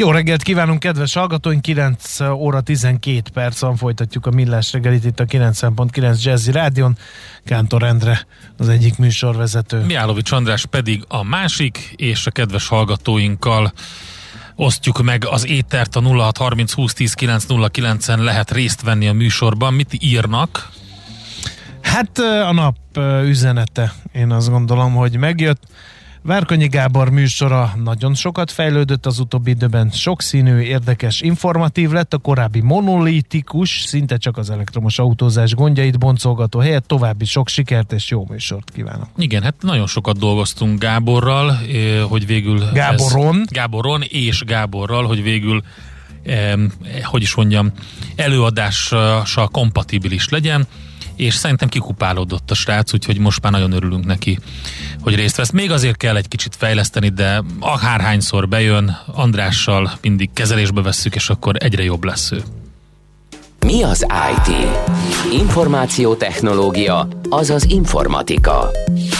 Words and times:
Jó 0.00 0.10
reggelt 0.10 0.42
kívánunk, 0.42 0.78
kedves 0.78 1.14
hallgatóink! 1.14 1.62
9 1.62 2.20
óra 2.20 2.60
12 2.60 3.30
percen 3.32 3.76
folytatjuk 3.76 4.26
a 4.26 4.30
Millás 4.30 4.72
reggelit 4.72 5.04
itt 5.04 5.20
a 5.20 5.24
90.9 5.24 6.22
Jazzy 6.22 6.50
Rádion. 6.50 6.96
Kántor 7.44 7.82
Endre 7.82 8.26
az 8.56 8.68
egyik 8.68 8.98
műsorvezető. 8.98 9.84
Miálovics 9.84 10.32
András 10.32 10.66
pedig 10.66 11.04
a 11.08 11.22
másik, 11.22 11.92
és 11.96 12.26
a 12.26 12.30
kedves 12.30 12.68
hallgatóinkkal 12.68 13.72
osztjuk 14.56 15.02
meg 15.02 15.26
az 15.26 15.46
étert 15.46 15.96
a 15.96 16.00
0630 16.00 16.72
20 16.72 16.92
10 16.92 17.14
909-en 17.18 18.18
lehet 18.18 18.50
részt 18.50 18.82
venni 18.82 19.08
a 19.08 19.12
műsorban. 19.12 19.74
Mit 19.74 19.96
írnak? 20.00 20.70
Hát 21.80 22.18
a 22.18 22.52
nap 22.52 22.76
üzenete, 23.24 23.92
én 24.12 24.30
azt 24.30 24.50
gondolom, 24.50 24.94
hogy 24.94 25.16
megjött. 25.16 25.62
Várkonyi 26.22 26.66
Gábor 26.66 27.10
műsora 27.10 27.72
nagyon 27.84 28.14
sokat 28.14 28.50
fejlődött 28.50 29.06
az 29.06 29.18
utóbbi 29.18 29.50
időben, 29.50 29.90
sokszínű, 29.90 30.60
érdekes, 30.60 31.20
informatív 31.20 31.90
lett, 31.90 32.14
a 32.14 32.18
korábbi 32.18 32.60
monolitikus, 32.60 33.80
szinte 33.80 34.16
csak 34.16 34.36
az 34.36 34.50
elektromos 34.50 34.98
autózás 34.98 35.54
gondjait 35.54 35.98
boncolgató 35.98 36.58
helyett 36.58 36.86
további 36.86 37.24
sok 37.24 37.48
sikert 37.48 37.92
és 37.92 38.10
jó 38.10 38.26
műsort 38.28 38.70
kívánok. 38.74 39.08
Igen, 39.16 39.42
hát 39.42 39.54
nagyon 39.60 39.86
sokat 39.86 40.18
dolgoztunk 40.18 40.78
Gáborral, 40.78 41.50
eh, 41.50 42.02
hogy 42.08 42.26
végül... 42.26 42.70
Gáboron. 42.72 43.40
Ez, 43.40 43.48
Gáboron 43.48 44.02
és 44.08 44.42
Gáborral, 44.46 45.06
hogy 45.06 45.22
végül 45.22 45.62
eh, 46.24 46.52
hogy 47.02 47.22
is 47.22 47.34
mondjam, 47.34 47.72
előadással 48.16 49.48
kompatibilis 49.48 50.28
legyen 50.28 50.66
és 51.18 51.34
szerintem 51.34 51.68
kikupálódott 51.68 52.50
a 52.50 52.54
srác, 52.54 52.94
úgyhogy 52.94 53.18
most 53.18 53.42
már 53.42 53.52
nagyon 53.52 53.72
örülünk 53.72 54.04
neki, 54.04 54.38
hogy 55.00 55.14
részt 55.14 55.36
vesz. 55.36 55.50
Még 55.50 55.70
azért 55.70 55.96
kell 55.96 56.16
egy 56.16 56.28
kicsit 56.28 56.56
fejleszteni, 56.56 57.08
de 57.08 57.42
akárhányszor 57.60 58.48
bejön, 58.48 58.96
Andrással 59.06 59.92
mindig 60.00 60.30
kezelésbe 60.32 60.82
vesszük, 60.82 61.14
és 61.14 61.30
akkor 61.30 61.54
egyre 61.58 61.82
jobb 61.82 62.04
lesz 62.04 62.30
ő. 62.30 62.42
Mi 63.66 63.82
az 63.82 64.06
IT? 64.30 64.54
Információtechnológia, 65.32 67.08
azaz 67.28 67.64
informatika. 67.64 68.70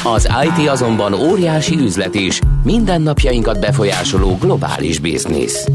Az 0.04 0.28
IT 0.44 0.68
azonban 0.68 1.12
óriási 1.12 1.76
üzlet 1.76 2.14
is, 2.14 2.40
mindennapjainkat 2.62 3.60
befolyásoló 3.60 4.36
globális 4.40 4.98
biznisz. 4.98 5.66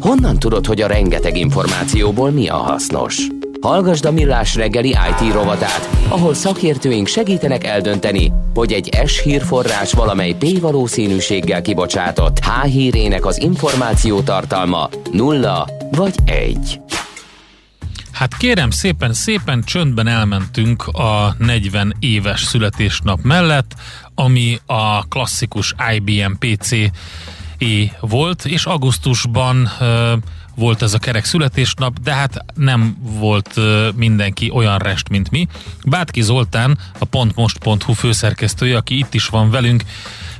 Honnan 0.00 0.38
tudod, 0.38 0.66
hogy 0.66 0.80
a 0.80 0.86
rengeteg 0.86 1.36
információból 1.36 2.30
mi 2.30 2.48
a 2.48 2.56
hasznos? 2.56 3.26
Hallgasd 3.64 4.04
a 4.04 4.12
Millás 4.12 4.54
reggeli 4.54 4.88
IT 4.88 5.32
rovatát, 5.32 5.88
ahol 6.08 6.34
szakértőink 6.34 7.06
segítenek 7.06 7.64
eldönteni, 7.64 8.32
hogy 8.54 8.72
egy 8.72 8.98
S 9.06 9.22
hírforrás 9.22 9.92
valamely 9.92 10.32
P 10.32 10.60
valószínűséggel 10.60 11.62
kibocsátott 11.62 12.38
H 12.38 12.64
hírének 12.64 13.26
az 13.26 13.40
információ 13.40 14.20
tartalma 14.20 14.88
nulla 15.12 15.68
vagy 15.90 16.14
egy. 16.24 16.80
Hát 18.12 18.36
kérem 18.36 18.70
szépen, 18.70 19.12
szépen 19.12 19.62
csöndben 19.66 20.06
elmentünk 20.06 20.86
a 20.86 21.34
40 21.38 21.96
éves 21.98 22.40
születésnap 22.40 23.18
mellett, 23.22 23.74
ami 24.14 24.58
a 24.66 25.08
klasszikus 25.08 25.74
IBM 25.94 26.32
PC 26.38 26.70
volt, 28.00 28.44
és 28.44 28.64
augusztusban 28.64 29.70
volt 30.54 30.82
ez 30.82 30.94
a 30.94 30.98
kerek 30.98 31.24
születésnap, 31.24 31.98
de 31.98 32.14
hát 32.14 32.44
nem 32.54 32.96
volt 33.00 33.60
mindenki 33.96 34.50
olyan 34.50 34.78
rest, 34.78 35.08
mint 35.08 35.30
mi. 35.30 35.46
Bátki 35.84 36.22
Zoltán, 36.22 36.78
a 36.98 37.04
pontmost.hu 37.04 37.92
főszerkesztője, 37.92 38.76
aki 38.76 38.98
itt 38.98 39.14
is 39.14 39.26
van 39.26 39.50
velünk 39.50 39.82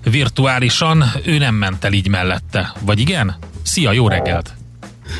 virtuálisan, 0.02 1.04
ő 1.24 1.38
nem 1.38 1.54
ment 1.54 1.84
el 1.84 1.92
így 1.92 2.08
mellette. 2.08 2.72
Vagy 2.80 3.00
igen? 3.00 3.36
Szia, 3.62 3.92
jó 3.92 4.08
reggelt! 4.08 4.63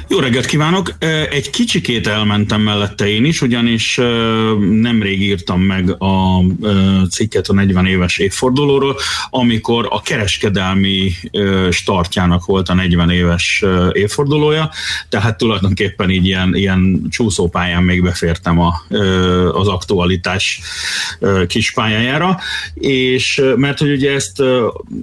Jó 0.09 0.19
reggelt 0.19 0.47
kívánok! 0.47 0.93
Egy 1.31 1.51
kicsikét 1.51 2.07
elmentem 2.07 2.61
mellette 2.61 3.09
én 3.09 3.25
is, 3.25 3.43
ugyanis 3.43 4.01
nemrég 4.59 5.21
írtam 5.21 5.61
meg 5.61 6.03
a 6.03 6.43
cikket 7.11 7.49
a 7.49 7.53
40 7.53 7.87
éves 7.87 8.19
évfordulóról, 8.19 8.97
amikor 9.31 9.87
a 9.91 10.03
kereskedelmi 10.03 11.13
startjának 11.71 12.47
volt 12.47 12.69
a 12.69 12.75
40 12.75 13.11
éves 13.11 13.65
évfordulója, 13.93 14.71
tehát 15.09 15.39
tulajdonképpen 15.39 16.11
így 16.11 16.27
ilyen, 16.27 16.55
ilyen 16.55 17.07
csúszópályán 17.11 17.83
még 17.83 18.03
befértem 18.03 18.61
a, 18.61 18.83
az 19.53 19.69
aktualitás 19.69 20.61
kis 21.47 21.73
pályájára, 21.73 22.39
és 22.75 23.43
mert 23.57 23.79
hogy 23.79 23.91
ugye 23.91 24.13
ezt 24.13 24.43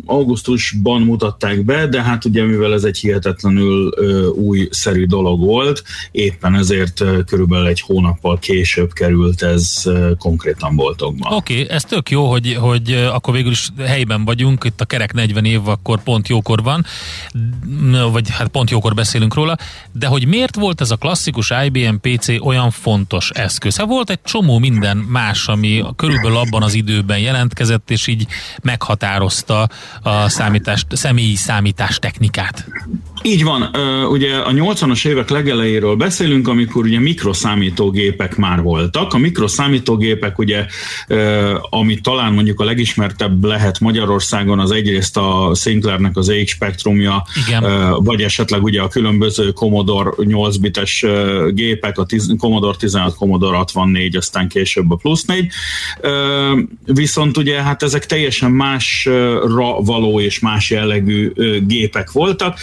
augusztusban 0.06 1.02
mutatták 1.02 1.66
be, 1.66 1.88
de 1.88 2.02
hát 2.02 2.26
ugye 2.26 2.44
mivel 2.44 2.74
ez 2.74 2.84
egy 2.84 2.98
hihetetlenül 2.98 3.90
új 4.36 4.68
szerű 4.72 5.06
dolog 5.06 5.40
volt, 5.40 5.84
éppen 6.12 6.56
ezért 6.56 7.04
körülbelül 7.26 7.68
egy 7.68 7.82
hónappal 7.82 8.40
később 8.40 8.94
került 8.94 9.42
ez 9.42 9.84
konkrétan 10.18 10.76
boltokban. 10.76 11.34
Oké, 11.34 11.62
okay, 11.62 11.76
ez 11.76 11.84
tök 11.84 12.10
jó, 12.10 12.30
hogy, 12.30 12.58
hogy 12.60 12.94
akkor 12.94 13.34
végül 13.34 13.52
is 13.52 13.70
helyben 13.78 14.26
vagyunk, 14.26 14.64
itt 14.64 14.82
a 14.82 14.86
kerek 14.86 15.14
40 15.14 15.46
év, 15.46 15.68
akkor 15.68 16.04
pont 16.04 16.28
jókor 16.28 16.64
van, 16.64 16.86
vagy 18.12 18.30
hát 18.30 18.48
pont 18.48 18.70
jókor 18.70 18.94
beszélünk 18.94 19.34
róla, 19.34 19.58
de 19.92 20.08
hogy 20.08 20.28
miért 20.28 20.56
volt 20.56 20.82
ez 20.82 20.92
a 20.92 20.96
klasszikus 20.96 21.54
IBM 21.66 21.96
PC 22.02 22.28
olyan 22.42 22.72
fontos 22.72 23.30
eszköz? 23.30 23.78
Hát 23.78 23.88
volt 23.88 24.10
egy 24.10 24.22
csomó 24.24 24.60
minden 24.60 24.98
más, 24.98 25.48
ami 25.48 25.84
körülbelül 25.96 26.38
abban 26.38 26.64
az 26.64 26.74
időben 26.74 27.20
jelentkezett, 27.20 27.92
és 27.92 28.08
így 28.08 28.28
meghatározta 28.62 29.70
a 30.02 30.30
számítást, 30.30 30.88
személyi 30.90 31.36
számítás 31.36 32.00
technikát. 32.00 32.68
Így 33.24 33.44
van, 33.44 33.76
ugye 34.10 34.36
a 34.36 34.52
80-as 34.52 35.08
évek 35.08 35.30
legelejéről 35.30 35.96
beszélünk, 35.96 36.48
amikor 36.48 36.84
ugye 36.84 37.00
mikroszámítógépek 37.00 38.36
már 38.36 38.62
voltak. 38.62 39.14
A 39.14 39.18
mikroszámítógépek 39.18 40.40
ugye, 40.40 40.66
ami 41.70 42.00
talán 42.02 42.34
mondjuk 42.34 42.60
a 42.60 42.64
legismertebb 42.64 43.44
lehet 43.44 43.80
Magyarországon, 43.80 44.60
az 44.60 44.72
egyrészt 44.72 45.18
a 45.18 45.52
Sinclairnek 45.56 46.18
az 46.18 46.30
EX 46.30 46.52
spektrumja, 46.52 47.24
Igen. 47.48 47.64
vagy 48.04 48.22
esetleg 48.22 48.64
ugye 48.64 48.82
a 48.82 48.88
különböző 48.88 49.52
Commodore 49.52 50.10
8 50.18 50.58
bites 50.58 51.06
gépek, 51.50 51.98
a 51.98 52.06
Commodore 52.38 52.78
16, 52.78 53.16
Commodore 53.16 53.58
64, 53.58 54.16
aztán 54.16 54.48
később 54.48 54.92
a 54.92 54.96
plusz 54.96 55.26
4. 55.26 55.48
Viszont 56.86 57.38
ugye 57.38 57.62
hát 57.62 57.84
ezek 57.84 58.06
teljesen 58.06 58.52
másra 58.52 59.82
való 59.82 60.20
és 60.20 60.40
más 60.40 60.70
jellegű 60.70 61.32
gépek 61.68 62.12
voltak, 62.12 62.58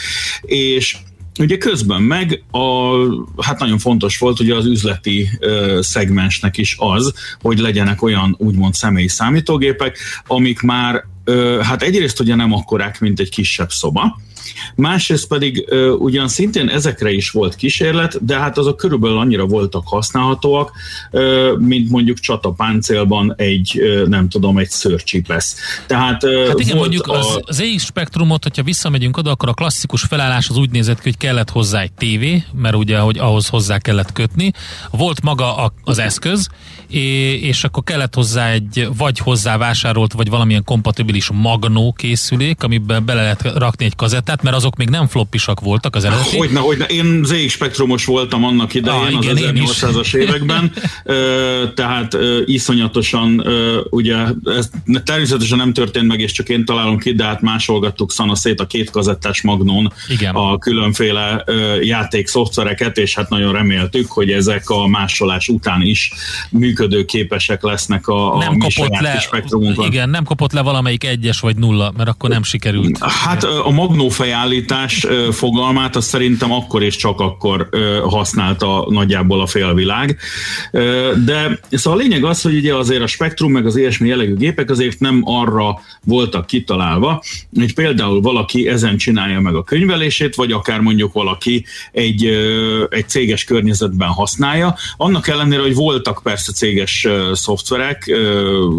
és 0.48 0.97
Ugye 1.38 1.59
közben 1.59 2.03
meg 2.03 2.44
a, 2.50 2.94
hát 3.42 3.59
nagyon 3.59 3.78
fontos 3.78 4.19
volt 4.19 4.41
ugye 4.41 4.54
az 4.54 4.66
üzleti 4.66 5.28
ö, 5.38 5.78
szegmensnek 5.82 6.56
is 6.56 6.76
az, 6.78 7.14
hogy 7.41 7.59
legyenek 7.59 8.03
olyan 8.03 8.34
úgymond 8.38 8.75
személyi 8.75 9.08
számítógépek, 9.08 9.98
amik 10.26 10.60
már 10.60 11.04
ö, 11.25 11.60
hát 11.62 11.82
egyrészt 11.82 12.20
ugye 12.20 12.34
nem 12.34 12.53
akkorák, 12.53 13.00
mint 13.00 13.20
egy 13.20 13.31
kisebb 13.31 13.70
szoba, 13.70 14.20
Másrészt 14.75 15.28
pedig 15.28 15.64
ö, 15.66 15.91
ugyan 15.91 16.28
szintén 16.28 16.69
ezekre 16.69 17.10
is 17.10 17.31
volt 17.31 17.54
kísérlet, 17.54 18.25
de 18.25 18.38
hát 18.38 18.58
azok 18.58 18.76
körülbelül 18.76 19.19
annyira 19.19 19.46
voltak 19.46 19.82
használhatóak, 19.87 20.72
ö, 21.11 21.55
mint 21.58 21.90
mondjuk 21.90 22.19
csatapáncélban 22.19 23.34
egy, 23.37 23.78
ö, 23.78 24.06
nem 24.06 24.28
tudom, 24.28 24.58
egy 24.58 24.70
szörcsipesz. 24.70 25.56
Tehát, 25.87 26.25
ö, 26.25 26.44
hát 26.46 26.61
igen, 26.61 26.76
mondjuk 26.76 27.06
a... 27.06 27.19
az, 27.19 27.40
az 27.44 27.61
EX 27.61 27.84
spektrumot, 27.84 28.43
hogyha 28.43 28.62
visszamegyünk 28.62 29.17
oda, 29.17 29.31
akkor 29.31 29.49
a 29.49 29.52
klasszikus 29.52 30.02
felállás 30.02 30.49
az 30.49 30.56
úgy 30.56 30.70
nézett 30.70 30.96
ki, 30.96 31.08
hogy 31.08 31.17
kellett 31.17 31.50
hozzá 31.50 31.81
egy 31.81 31.93
tévé, 31.93 32.44
mert 32.52 32.75
ugye, 32.75 32.99
hogy 32.99 33.19
ahhoz 33.19 33.49
hozzá 33.49 33.78
kellett 33.78 34.12
kötni. 34.12 34.52
Volt 34.90 35.22
maga 35.22 35.56
a, 35.56 35.72
az 35.84 35.99
eszköz, 35.99 36.49
és 37.40 37.64
akkor 37.64 37.82
kellett 37.84 38.14
hozzá 38.14 38.50
egy 38.50 38.88
vagy 38.96 39.19
hozzá 39.19 39.56
vásárolt, 39.56 40.12
vagy 40.12 40.28
valamilyen 40.28 40.64
kompatibilis 40.64 41.31
magnó 41.32 41.93
készülék, 41.96 42.62
amiben 42.62 43.05
bele 43.05 43.22
lehet 43.22 43.43
rakni 43.43 43.84
egy 43.84 43.96
kazett 43.96 44.28
tehát 44.38 44.52
mert 44.52 44.64
azok 44.64 44.76
még 44.76 44.88
nem 44.88 45.06
floppisak 45.06 45.61
voltak 45.61 45.96
az 45.96 46.05
eredeti. 46.05 46.37
Hogyne, 46.37 46.61
hogyne. 46.61 46.85
Én 46.85 47.25
ZX 47.25 47.52
Spektrumos 47.52 48.05
voltam 48.05 48.44
annak 48.44 48.75
idején, 48.75 49.17
ah, 49.17 49.25
igen, 49.25 49.37
az 49.37 49.81
1800-as 49.81 50.14
években, 50.14 50.73
tehát 51.75 52.17
iszonyatosan, 52.44 53.44
ugye 53.90 54.17
ez 54.44 54.70
természetesen 55.05 55.58
nem 55.58 55.73
történt 55.73 56.06
meg, 56.06 56.20
és 56.20 56.32
csak 56.32 56.49
én 56.49 56.64
találom 56.64 56.99
ki, 56.99 57.14
de 57.14 57.25
hát 57.25 57.40
másolgattuk 57.40 58.12
szana 58.12 58.35
szét 58.35 58.61
a 58.61 58.67
két 58.67 58.90
kazettás 58.90 59.43
magnón 59.43 59.93
igen. 60.08 60.35
a 60.35 60.58
különféle 60.58 61.44
játék 61.82 62.26
szoftvereket, 62.26 62.99
és 62.99 63.14
hát 63.14 63.29
nagyon 63.29 63.52
reméltük, 63.52 64.11
hogy 64.11 64.31
ezek 64.31 64.70
a 64.70 64.87
másolás 64.87 65.49
után 65.49 65.82
is 65.82 66.12
működőképesek 66.50 67.62
lesznek 67.62 68.08
a, 68.08 68.34
a 68.34 68.38
nem 68.38 68.52
mi 68.52 68.58
kapott 68.58 68.99
le, 69.00 69.25
Igen, 69.87 70.11
nem 70.11 70.25
kapott 70.25 70.52
le 70.52 70.61
valamelyik 70.61 71.05
egyes 71.05 71.41
vagy 71.41 71.56
nulla, 71.56 71.93
mert 71.96 72.08
akkor 72.08 72.31
nem 72.31 72.43
sikerült. 72.43 72.99
Hát 72.99 73.44
a 73.44 73.70
magnófejállítás 74.28 75.06
fogalmát 75.30 75.96
azt 75.96 76.08
szerintem 76.08 76.52
akkor 76.52 76.82
és 76.82 76.96
csak 76.96 77.20
akkor 77.20 77.69
használta 78.08 78.86
nagyjából 78.88 79.40
a 79.40 79.46
félvilág. 79.46 80.19
De 81.25 81.60
szóval 81.70 81.98
a 81.98 82.02
lényeg 82.02 82.25
az, 82.25 82.42
hogy 82.42 82.56
ugye 82.56 82.75
azért 82.75 83.02
a 83.02 83.06
spektrum 83.06 83.52
meg 83.52 83.66
az 83.66 83.76
ilyesmi 83.76 84.08
jellegű 84.08 84.34
gépek 84.34 84.70
azért 84.70 85.00
nem 85.00 85.22
arra 85.25 85.80
voltak 86.04 86.46
kitalálva, 86.46 87.22
hogy 87.54 87.75
például 87.75 88.20
valaki 88.20 88.69
ezen 88.69 88.96
csinálja 88.96 89.40
meg 89.40 89.54
a 89.54 89.64
könyvelését, 89.64 90.34
vagy 90.34 90.52
akár 90.52 90.81
mondjuk 90.81 91.12
valaki 91.12 91.64
egy, 91.92 92.24
egy 92.90 93.08
céges 93.08 93.44
környezetben 93.44 94.08
használja. 94.08 94.76
Annak 94.96 95.28
ellenére, 95.28 95.62
hogy 95.62 95.74
voltak 95.74 96.20
persze 96.22 96.52
céges 96.52 97.08
szoftverek, 97.32 98.16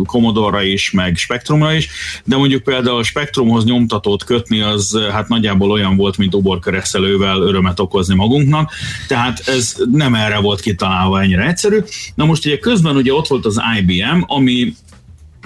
Commodore-ra 0.06 0.63
is, 0.63 0.92
meg 0.92 1.16
Spectrumra 1.16 1.74
is, 1.74 1.90
de 2.24 2.38
mondjuk 2.38 2.63
például 2.63 2.98
a 2.98 3.04
Spectrumhoz 3.04 3.66
nyomtatót 3.66 4.24
kötni 4.24 4.62
az 4.62 5.00
hát 5.12 5.28
nagyjából 5.40 5.72
olyan 5.72 5.96
volt, 5.96 6.18
mint 6.18 6.36
uborkereszelővel 6.36 7.42
örömet 7.42 7.80
okozni 7.80 8.16
magunknak, 8.16 8.72
tehát 9.08 9.40
ez 9.48 9.76
nem 9.92 10.16
erre 10.16 10.40
volt 10.40 10.60
kitalálva 10.60 11.22
ennyire 11.22 11.48
egyszerű. 11.48 11.80
Na 12.16 12.26
most 12.26 12.46
ugye 12.46 12.58
közben 12.58 12.96
ugye 12.96 13.14
ott 13.14 13.28
volt 13.28 13.46
az 13.46 13.62
IBM, 13.80 14.22
ami 14.26 14.74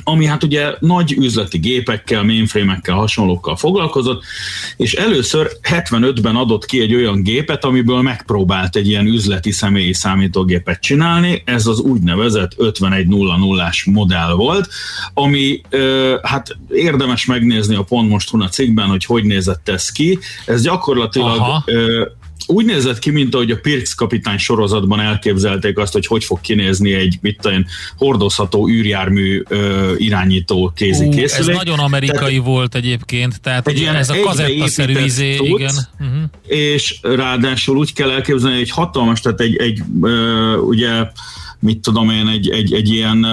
ami 0.04 0.26
hát 0.26 0.44
ugye 0.44 0.74
nagy 0.80 1.12
üzleti 1.12 1.58
gépekkel, 1.58 2.24
mainframe-ekkel, 2.24 2.96
hasonlókkal 2.96 3.56
foglalkozott, 3.56 4.24
és 4.78 4.94
először 4.94 5.52
75-ben 5.70 6.36
adott 6.36 6.66
ki 6.66 6.82
egy 6.82 6.96
olyan 6.96 7.24
gépet, 7.24 7.64
amiből 7.64 8.02
megpróbált 8.02 8.76
egy 8.76 8.88
ilyen 8.88 9.06
üzleti 9.06 9.52
személyi 9.52 9.94
számítógépet 9.94 10.82
csinálni, 10.82 11.42
ez 11.46 11.68
az 11.68 11.80
úgynevezett 11.80 12.52
5100-as 12.58 13.92
modell 13.92 14.34
volt, 14.34 14.70
ami 15.14 15.62
hát 16.22 16.58
érdemes 16.70 17.26
megnézni 17.26 17.76
a 17.76 17.84
pont 17.84 18.10
most 18.10 18.34
a 18.34 18.48
cikkben, 18.48 18.88
hogy 18.88 19.06
hogy 19.06 19.24
nézett 19.24 19.70
ez 19.70 19.90
ki, 19.90 20.20
ez 20.46 20.62
gyakorlatilag 20.62 21.38
Aha 21.40 21.64
úgy 22.48 22.66
nézett 22.66 23.00
ki, 23.00 23.10
mint 23.10 23.36
ahogy 23.36 23.52
a 23.52 23.58
Pirx 23.62 23.94
kapitány 23.94 24.38
sorozatban 24.38 25.00
elképzelték 25.00 25.78
azt, 25.78 25.94
hogy 25.94 26.06
hogy 26.06 26.24
fog 26.24 26.42
kinézni 26.42 26.94
egy 26.94 27.18
mit 27.22 27.40
tudom, 27.42 27.66
hordozható 27.98 28.70
űrjármű 28.70 29.44
ö, 29.48 29.94
irányító 29.98 30.72
kézi 30.76 31.06
uh, 31.06 31.22
Ez 31.22 31.46
nagyon 31.46 31.80
amerikai 31.80 32.32
tehát, 32.32 32.46
volt 32.46 32.76
egyébként, 32.76 33.42
tehát 33.42 33.68
egy 33.68 33.80
ilyen 33.80 33.96
ez 33.96 34.10
a 34.10 34.20
kazettaszerű 34.20 35.00
izé, 35.00 35.34
igen. 35.34 35.76
Uh-huh. 36.00 36.24
És 36.48 37.00
ráadásul 37.02 37.78
úgy 37.78 37.94
kell 37.94 38.12
elképzelni, 38.12 38.56
hogy 38.56 38.64
egy 38.64 38.72
hatalmas, 38.72 39.22
tehát 39.22 39.40
egy, 39.40 39.56
egy 39.56 39.82
ö, 40.02 40.56
ugye 40.58 40.92
mit 41.60 41.80
tudom 41.80 42.10
én, 42.10 42.28
egy, 42.28 42.50
egy, 42.50 42.74
egy 42.74 42.90
ilyen 42.90 43.26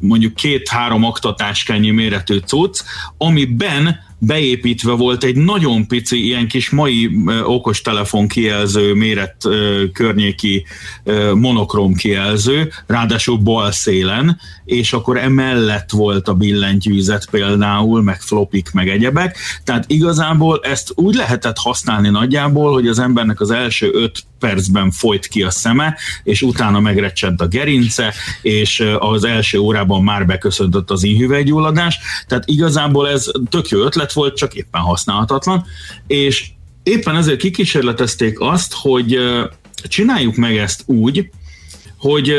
mondjuk 0.00 0.34
két-három 0.34 1.04
aktatáskányi 1.04 1.90
méretű 1.90 2.38
cucc, 2.38 2.80
amiben 3.16 4.06
beépítve 4.18 4.92
volt 4.92 5.24
egy 5.24 5.36
nagyon 5.36 5.86
pici, 5.86 6.24
ilyen 6.24 6.48
kis 6.48 6.70
mai 6.70 7.10
okos 7.44 7.80
telefon 7.80 8.28
kijelző 8.28 8.94
méret 8.94 9.36
környéki 9.92 10.64
monokrom 11.34 11.94
kijelző, 11.94 12.70
ráadásul 12.86 13.36
bal 13.36 13.72
szélen, 13.72 14.40
és 14.64 14.92
akkor 14.92 15.16
emellett 15.16 15.90
volt 15.90 16.28
a 16.28 16.34
billentyűzet 16.34 17.30
például, 17.30 18.02
meg 18.02 18.20
flopik, 18.20 18.70
meg 18.72 18.88
egyebek. 18.88 19.38
Tehát 19.64 19.84
igazából 19.86 20.60
ezt 20.62 20.92
úgy 20.94 21.14
lehetett 21.14 21.56
használni 21.56 22.08
nagyjából, 22.08 22.72
hogy 22.72 22.86
az 22.86 22.98
embernek 22.98 23.40
az 23.40 23.50
első 23.50 23.90
öt 23.92 24.24
percben 24.38 24.90
folyt 24.90 25.26
ki 25.26 25.42
a 25.42 25.50
szeme, 25.50 25.96
és 26.22 26.42
utána 26.42 26.80
megrecsent 26.80 27.40
a 27.40 27.46
gerince, 27.46 28.14
és 28.42 28.84
az 28.98 29.24
első 29.24 29.58
órában 29.58 30.02
már 30.02 30.26
beköszöntött 30.26 30.90
az 30.90 31.02
inhüvelygyulladás. 31.02 31.98
Tehát 32.26 32.44
igazából 32.46 33.08
ez 33.08 33.26
tök 33.50 33.68
jó 33.68 33.80
ötlet 33.80 34.12
volt, 34.12 34.36
csak 34.36 34.54
éppen 34.54 34.80
használhatatlan. 34.80 35.64
És 36.06 36.50
éppen 36.82 37.16
ezért 37.16 37.40
kikísérletezték 37.40 38.40
azt, 38.40 38.72
hogy 38.74 39.18
csináljuk 39.82 40.36
meg 40.36 40.56
ezt 40.56 40.82
úgy, 40.86 41.30
hogy 41.96 42.34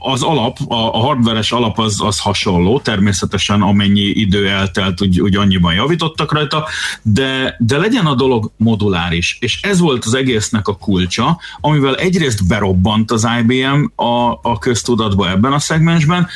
az 0.00 0.22
alap, 0.22 0.58
a, 0.68 0.74
a 0.74 0.98
hardveres 0.98 1.52
alap 1.52 1.78
az, 1.78 2.00
az 2.00 2.20
hasonló, 2.20 2.80
természetesen 2.80 3.62
amennyi 3.62 4.00
idő 4.00 4.48
eltelt, 4.48 5.02
úgy, 5.02 5.20
úgy 5.20 5.36
annyiban 5.36 5.74
javítottak 5.74 6.32
rajta, 6.32 6.68
de, 7.02 7.56
de 7.58 7.78
legyen 7.78 8.06
a 8.06 8.14
dolog 8.14 8.50
moduláris, 8.56 9.36
és 9.40 9.58
ez 9.62 9.78
volt 9.78 10.04
az 10.04 10.14
egésznek 10.14 10.68
a 10.68 10.76
kulcsa, 10.76 11.40
amivel 11.60 11.96
egyrészt 11.96 12.46
berobbant 12.46 13.10
az 13.10 13.28
IBM 13.40 13.84
a, 13.94 14.38
a 14.42 14.58
köztudatba 14.58 15.30
ebben 15.30 15.52
a 15.52 15.58
szegmensben, 15.58 16.28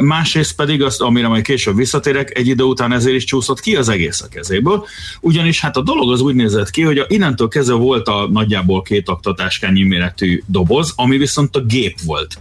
másrészt 0.00 0.56
pedig 0.56 0.82
azt, 0.82 1.00
amire 1.00 1.28
majd 1.28 1.42
később 1.42 1.76
visszatérek, 1.76 2.38
egy 2.38 2.46
idő 2.46 2.64
után 2.64 2.92
ezért 2.92 3.16
is 3.16 3.24
csúszott 3.24 3.60
ki 3.60 3.76
az 3.76 3.88
egész 3.88 4.22
a 4.22 4.28
kezéből, 4.28 4.86
ugyanis 5.20 5.60
hát 5.60 5.76
a 5.76 5.82
dolog 5.82 6.12
az 6.12 6.20
úgy 6.20 6.34
nézett 6.34 6.70
ki, 6.70 6.82
hogy 6.82 6.98
a, 6.98 7.04
innentől 7.08 7.48
kezdve 7.48 7.74
volt 7.74 8.08
a 8.08 8.28
nagyjából 8.32 8.82
két 8.82 9.08
aktatáskányi 9.08 9.82
méretű 9.82 10.42
doboz, 10.46 10.92
ami 10.96 11.16
viszont 11.16 11.56
a 11.56 11.60
gép 11.60 11.98
volt 12.04 12.38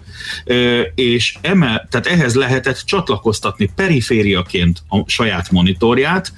és 0.95 1.35
emel, 1.41 1.87
tehát 1.91 2.07
ehhez 2.07 2.35
lehetett 2.35 2.81
csatlakoztatni 2.85 3.69
perifériaként 3.75 4.83
a 4.89 5.03
saját 5.05 5.51
monitorját. 5.51 6.33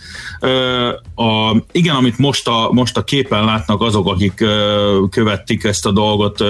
A, 1.15 1.55
igen, 1.71 1.95
amit 1.95 2.17
most 2.17 2.47
a, 2.47 2.69
most 2.71 2.97
a 2.97 3.03
képen 3.03 3.45
látnak 3.45 3.81
azok, 3.81 4.07
akik 4.07 4.45
követtik 5.09 5.63
ezt 5.63 5.85
a 5.85 5.91
dolgot 5.91 6.43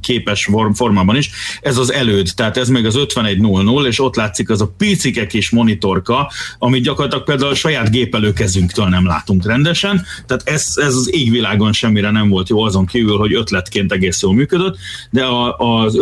képes 0.00 0.48
formában 0.74 1.16
is, 1.16 1.30
ez 1.60 1.76
az 1.76 1.92
előd, 1.92 2.28
tehát 2.36 2.56
ez 2.56 2.68
még 2.68 2.86
az 2.86 2.96
5100, 2.96 3.86
és 3.86 4.00
ott 4.00 4.16
látszik 4.16 4.50
az 4.50 4.60
a 4.60 4.72
picike 4.78 5.26
kis 5.26 5.50
monitorka, 5.50 6.30
amit 6.58 6.82
gyakorlatilag 6.82 7.24
például 7.24 7.50
a 7.50 7.54
saját 7.54 7.90
gépelőkezünktől 7.90 8.86
nem 8.86 9.06
látunk 9.06 9.46
rendesen, 9.46 10.04
tehát 10.26 10.48
ez, 10.48 10.72
ez 10.74 10.94
az 10.94 11.10
égvilágon 11.12 11.72
semmire 11.72 12.10
nem 12.10 12.28
volt 12.28 12.48
jó 12.48 12.62
azon 12.62 12.86
kívül, 12.86 13.16
hogy 13.16 13.34
ötletként 13.34 13.92
egész 13.92 14.22
jól 14.22 14.34
működött, 14.34 14.76
de 15.10 15.24
a, 15.24 15.56
az 15.56 15.94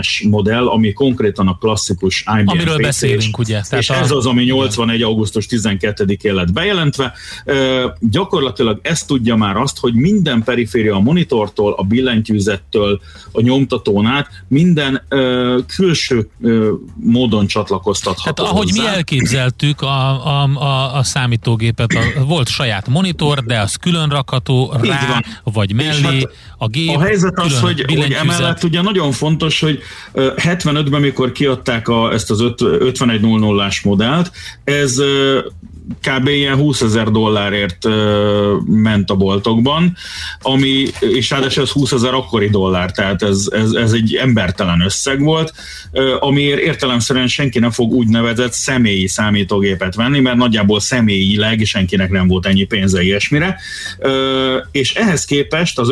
5150-es 0.00 0.28
modell, 0.30 0.66
ami 0.66 0.92
konkrétan 0.92 1.48
a 1.48 1.56
klasszikus 1.58 2.24
IBM 2.38 2.48
Amiről 2.48 2.76
PC, 2.76 2.82
beszélünk, 2.82 3.38
ugye? 3.38 3.60
Tehát 3.60 3.84
és 3.84 3.90
a... 3.90 3.94
ez 3.94 4.10
az, 4.10 4.26
ami 4.26 4.44
81. 4.44 4.94
Igen. 4.94 5.08
augusztus 5.08 5.46
12-én 5.50 6.34
lett 6.34 6.52
bejelentve. 6.52 7.12
Gyakorlatilag 8.00 8.78
ez 8.82 9.02
tudja 9.02 9.36
már 9.36 9.56
azt, 9.56 9.78
hogy 9.78 9.94
minden 9.94 10.42
periféria 10.42 10.94
a 10.94 11.00
monitortól, 11.00 11.74
a 11.76 11.82
billentyűzettől, 11.82 13.00
a 13.32 13.40
nyomtatón 13.40 14.06
át, 14.06 14.28
minden 14.48 15.02
külső 15.66 16.28
módon 16.94 17.46
csatlakoztatható 17.46 18.32
Tehát 18.32 18.52
ahogy 18.52 18.70
hozzá. 18.70 18.82
mi 18.82 18.88
elképzeltük 18.88 19.80
a, 19.80 20.26
a, 20.26 20.50
a, 20.54 20.96
a 20.96 21.02
számítógépet, 21.02 21.92
a, 21.92 22.24
volt 22.24 22.48
saját 22.48 22.88
monitor, 22.88 23.44
de 23.44 23.60
az 23.60 23.74
külön 23.74 24.08
rakható 24.08 24.74
rá, 24.82 25.22
vagy 25.44 25.72
mellé, 25.72 26.18
hát 26.18 26.28
a 26.62 26.68
gép. 26.68 26.96
A 26.96 27.00
helyzet 27.00 27.38
az, 27.38 27.60
hogy, 27.60 27.84
hogy 27.88 28.12
emellett 28.12 28.64
ugye 28.64 28.80
nagyon 28.82 29.12
fontos, 29.12 29.60
hogy 29.60 29.82
75-ben, 30.14 31.00
mikor 31.00 31.32
kiadták 31.32 31.88
a, 31.88 32.12
ezt 32.12 32.30
az 32.30 32.38
5100-ás 32.42 33.82
modellt, 33.82 34.32
ez 34.64 35.02
kb. 36.02 36.28
ilyen 36.28 36.56
20 36.56 36.80
ezer 36.80 37.10
dollárért 37.10 37.88
ment 38.64 39.10
a 39.10 39.14
boltokban, 39.14 39.96
ami, 40.40 40.86
és 41.00 41.30
ráadásul 41.30 41.62
ez 41.62 41.70
20 41.70 41.92
ezer 41.92 42.14
akkori 42.14 42.48
dollár, 42.48 42.90
tehát 42.92 43.22
ez, 43.22 43.48
ez, 43.50 43.72
ez 43.72 43.92
egy 43.92 44.14
embertelen 44.14 44.80
összeg 44.80 45.22
volt, 45.22 45.52
amiért 46.20 46.60
értelemszerűen 46.60 47.26
senki 47.26 47.58
nem 47.58 47.70
fog 47.70 47.92
úgy 47.92 48.08
nevezett 48.08 48.52
személyi 48.52 49.06
számítógépet 49.06 49.94
venni, 49.94 50.20
mert 50.20 50.36
nagyjából 50.36 50.80
személyileg 50.80 51.64
senkinek 51.64 52.10
nem 52.10 52.26
volt 52.26 52.46
ennyi 52.46 52.64
pénze 52.64 53.02
ilyesmire, 53.02 53.60
és 54.70 54.94
ehhez 54.94 55.24
képest 55.24 55.78
az 55.78 55.88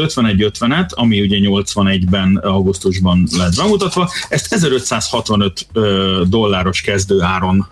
5150-et, 0.61 0.91
ami 0.91 1.21
ugye 1.21 1.37
81-ben 1.41 2.37
augusztusban 2.37 3.29
lett 3.37 3.57
bemutatva, 3.57 4.11
ezt 4.29 4.53
1565 4.53 5.67
dolláros 6.29 6.81
kezdő 6.81 7.21
áron 7.21 7.69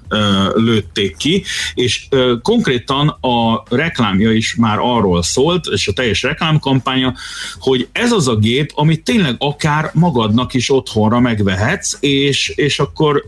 lőtték 0.54 1.16
ki, 1.16 1.44
és 1.74 2.06
konkrétan 2.42 3.08
a 3.08 3.62
reklámja 3.68 4.32
is 4.32 4.54
már 4.54 4.78
arról 4.80 5.22
szólt, 5.22 5.66
és 5.66 5.88
a 5.88 5.92
teljes 5.92 6.22
reklámkampánya, 6.22 7.14
hogy 7.58 7.88
ez 7.92 8.12
az 8.12 8.28
a 8.28 8.36
gép, 8.36 8.72
amit 8.74 9.04
tényleg 9.04 9.34
akár 9.38 9.90
magadnak 9.94 10.54
is 10.54 10.70
otthonra 10.70 11.20
megvehetsz, 11.20 11.96
és, 12.00 12.48
és 12.48 12.78
akkor 12.78 13.24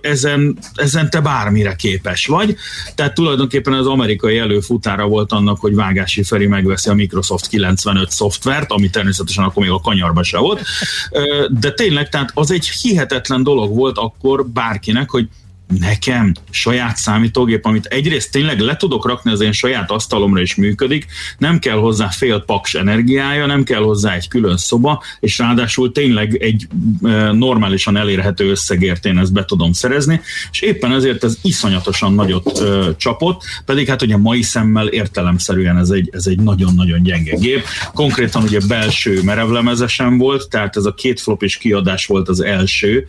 ezen, 0.00 0.58
ezen 0.74 1.10
te 1.10 1.20
bármire 1.20 1.74
képes 1.74 2.26
vagy. 2.26 2.56
Tehát 2.94 3.14
tulajdonképpen 3.14 3.72
az 3.72 3.86
amerikai 3.86 4.38
előfutára 4.38 5.06
volt 5.06 5.32
annak, 5.32 5.58
hogy 5.60 5.74
Vágási 5.74 6.22
Feri 6.22 6.46
megveszi 6.46 6.88
a 6.88 6.94
Microsoft 6.94 7.48
95 7.48 8.10
szoftvert, 8.10 8.72
ami 8.72 8.90
természetesen 8.92 9.44
akkor 9.44 9.62
még 9.62 9.72
a 9.72 9.80
kanyarba 9.80 10.22
se 10.22 10.38
volt. 10.38 10.62
De 11.48 11.72
tényleg, 11.72 12.08
tehát 12.08 12.30
az 12.34 12.50
egy 12.50 12.68
hihetetlen 12.68 13.42
dolog 13.42 13.74
volt 13.74 13.98
akkor 13.98 14.46
bárkinek, 14.46 15.10
hogy 15.10 15.28
nekem 15.78 16.32
saját 16.50 16.96
számítógép, 16.96 17.64
amit 17.64 17.86
egyrészt 17.86 18.32
tényleg 18.32 18.60
le 18.60 18.76
tudok 18.76 19.06
rakni 19.06 19.30
az 19.30 19.40
én 19.40 19.52
saját 19.52 19.90
asztalomra 19.90 20.40
és 20.40 20.54
működik, 20.54 21.06
nem 21.38 21.58
kell 21.58 21.76
hozzá 21.76 22.08
fél 22.08 22.40
paks 22.40 22.74
energiája, 22.74 23.46
nem 23.46 23.64
kell 23.64 23.82
hozzá 23.82 24.14
egy 24.14 24.28
külön 24.28 24.56
szoba, 24.56 25.02
és 25.20 25.38
ráadásul 25.38 25.92
tényleg 25.92 26.42
egy 26.42 26.66
normálisan 27.32 27.96
elérhető 27.96 28.50
összegért 28.50 29.06
én 29.06 29.18
ezt 29.18 29.32
be 29.32 29.44
tudom 29.44 29.72
szerezni, 29.72 30.20
és 30.52 30.60
éppen 30.60 30.92
ezért 30.92 31.24
ez 31.24 31.38
iszonyatosan 31.42 32.14
nagyot 32.14 32.60
ö, 32.60 32.90
csapott, 32.96 33.42
pedig 33.64 33.88
hát 33.88 34.02
ugye 34.02 34.16
mai 34.16 34.42
szemmel 34.42 34.86
értelemszerűen 34.88 35.78
ez 35.78 35.90
egy, 35.90 36.08
ez 36.12 36.26
egy 36.26 36.40
nagyon-nagyon 36.40 37.02
gyenge 37.02 37.34
gép. 37.34 37.64
Konkrétan 37.94 38.42
ugye 38.42 38.60
belső 38.68 39.22
merevlemezesen 39.22 40.18
volt, 40.18 40.48
tehát 40.48 40.76
ez 40.76 40.84
a 40.84 40.94
két 40.94 41.20
flopis 41.20 41.56
kiadás 41.56 42.06
volt 42.06 42.28
az 42.28 42.40
első, 42.40 43.08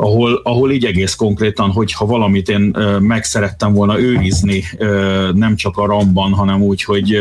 ahol, 0.00 0.40
ahol 0.42 0.72
így 0.72 0.84
egész 0.84 1.14
konkrétan, 1.14 1.70
hogyha 1.70 2.06
valamit 2.06 2.48
én 2.48 2.76
meg 3.00 3.24
szerettem 3.24 3.72
volna 3.72 4.00
őrizni, 4.00 4.64
nem 5.34 5.56
csak 5.56 5.76
a 5.76 5.86
ramban, 5.86 6.32
hanem 6.32 6.62
úgy, 6.62 6.84
hogy, 6.84 7.18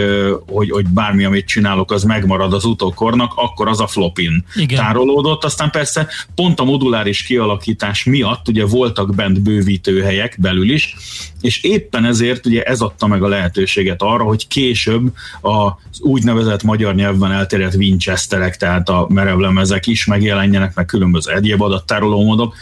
hogy, 0.48 0.70
hogy 0.70 0.88
bármi, 0.88 1.24
amit 1.24 1.48
csinálok, 1.48 1.92
az 1.92 2.04
megmarad 2.04 2.54
az 2.54 2.66
utókornak, 2.66 3.32
akkor 3.36 3.68
az 3.68 3.80
a 3.80 3.88
flopin 3.88 4.46
Igen. 4.56 4.84
tárolódott. 4.84 5.44
Aztán 5.44 5.72
persze 5.72 6.08
pont 6.36 6.60
a 6.60 6.64
moduláris 6.64 7.24
kialakítás 7.24 8.04
miatt 8.04 8.48
ugye 8.48 8.66
voltak 8.66 9.16
bent 9.16 9.42
bővítőhelyek 9.42 10.38
belül 10.40 10.70
is, 10.70 10.96
és 11.42 11.64
éppen 11.64 12.06
ezért 12.06 12.46
ugye 12.46 12.64
ez 12.64 12.82
adta 12.82 13.08
meg 13.08 13.24
a 13.24 13.28
lehetőséget 13.28 14.02
arra, 14.02 14.24
hogy 14.24 14.48
később 14.48 15.14
az 15.42 16.00
úgynevezett 16.00 16.64
magyar 16.64 16.96
nyelvben 16.96 17.32
elterjedt 17.32 17.76
Winchesterek, 17.76 18.58
tehát 18.58 18.90
a 18.90 19.08
merevlemezek 19.10 19.88
is 19.88 20.06
megjelenjenek, 20.06 20.76
meg 20.76 20.86
különböző 20.86 21.32
egyéb 21.32 21.62
adattároló 21.62 22.24
módok, 22.24 22.56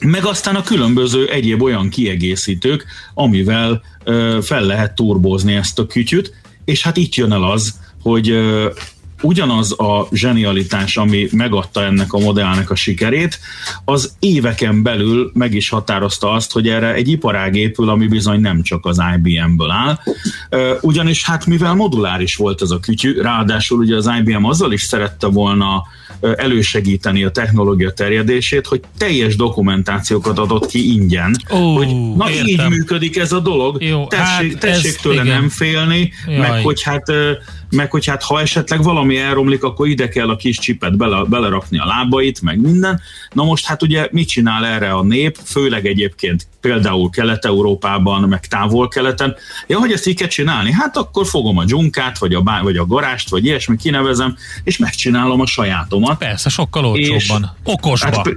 meg 0.00 0.24
aztán 0.24 0.56
a 0.56 0.62
különböző 0.62 1.28
egyéb 1.28 1.62
olyan 1.62 1.88
kiegészítők, 1.88 2.84
amivel 3.14 3.82
ö, 4.04 4.38
fel 4.42 4.62
lehet 4.62 4.94
turbózni 4.94 5.54
ezt 5.54 5.78
a 5.78 5.86
kütyüt, 5.86 6.34
és 6.64 6.82
hát 6.82 6.96
itt 6.96 7.14
jön 7.14 7.32
el 7.32 7.44
az, 7.44 7.78
hogy 8.02 8.28
ugyanaz 9.20 9.80
a 9.80 10.08
zsenialitás, 10.12 10.96
ami 10.96 11.28
megadta 11.32 11.84
ennek 11.84 12.12
a 12.12 12.18
modellnek 12.18 12.70
a 12.70 12.74
sikerét, 12.74 13.40
az 13.84 14.14
éveken 14.18 14.82
belül 14.82 15.30
meg 15.34 15.54
is 15.54 15.68
határozta 15.68 16.32
azt, 16.32 16.52
hogy 16.52 16.68
erre 16.68 16.94
egy 16.94 17.08
iparág 17.08 17.56
épül, 17.56 17.88
ami 17.88 18.06
bizony 18.06 18.40
nem 18.40 18.62
csak 18.62 18.86
az 18.86 19.00
IBM-ből 19.16 19.70
áll. 19.70 19.98
Ugyanis 20.80 21.24
hát 21.24 21.46
mivel 21.46 21.74
moduláris 21.74 22.36
volt 22.36 22.62
ez 22.62 22.70
a 22.70 22.80
kütyű, 22.80 23.20
ráadásul 23.20 23.78
ugye 23.78 23.96
az 23.96 24.10
IBM 24.18 24.44
azzal 24.44 24.72
is 24.72 24.82
szerette 24.82 25.26
volna 25.26 25.82
elősegíteni 26.20 27.24
a 27.24 27.30
technológia 27.30 27.90
terjedését, 27.90 28.66
hogy 28.66 28.80
teljes 28.98 29.36
dokumentációkat 29.36 30.38
adott 30.38 30.66
ki 30.66 30.92
ingyen. 30.92 31.36
Ó, 31.52 31.76
hogy 31.76 32.16
na 32.16 32.30
értem. 32.30 32.46
így 32.46 32.68
működik 32.68 33.16
ez 33.16 33.32
a 33.32 33.40
dolog, 33.40 33.82
Jó, 33.82 34.06
tessék, 34.06 34.52
hát 34.52 34.60
tessék 34.60 34.94
ez, 34.94 35.00
tőle 35.02 35.22
igen. 35.22 35.26
nem 35.40 35.48
félni, 35.48 36.12
Jaj. 36.26 36.38
meg 36.38 36.62
hogy 36.62 36.82
hát 36.82 37.12
meg 37.70 37.90
hogy 37.90 38.06
hát 38.06 38.22
ha 38.22 38.40
esetleg 38.40 38.82
valami 38.82 39.18
elromlik, 39.18 39.64
akkor 39.64 39.88
ide 39.88 40.08
kell 40.08 40.28
a 40.28 40.36
kis 40.36 40.58
csipet 40.58 40.96
bele, 40.96 41.24
belerakni 41.24 41.78
a 41.78 41.86
lábait, 41.86 42.42
meg 42.42 42.60
minden. 42.60 43.00
Na 43.32 43.44
most 43.44 43.66
hát 43.66 43.82
ugye 43.82 44.08
mit 44.10 44.28
csinál 44.28 44.66
erre 44.66 44.92
a 44.92 45.02
nép, 45.02 45.38
főleg 45.44 45.86
egyébként 45.86 46.46
például 46.60 47.10
Kelet-Európában, 47.10 48.28
meg 48.28 48.46
távol-keleten. 48.46 49.34
Ja, 49.66 49.78
hogy 49.78 49.92
ezt 49.92 50.06
így 50.06 50.16
kell 50.16 50.28
csinálni? 50.28 50.72
Hát 50.72 50.96
akkor 50.96 51.26
fogom 51.26 51.58
a 51.58 51.64
dzsunkát, 51.64 52.18
vagy 52.18 52.34
a, 52.34 52.42
vagy 52.62 52.76
a 52.76 52.86
garást, 52.86 53.30
vagy 53.30 53.44
ilyesmi, 53.44 53.76
kinevezem, 53.76 54.36
és 54.64 54.78
megcsinálom 54.78 55.40
a 55.40 55.46
sajátomat. 55.46 56.18
Persze, 56.18 56.48
sokkal 56.48 56.84
olcsóbban. 56.84 57.56
Okosban. 57.64 58.12
Hát, 58.12 58.28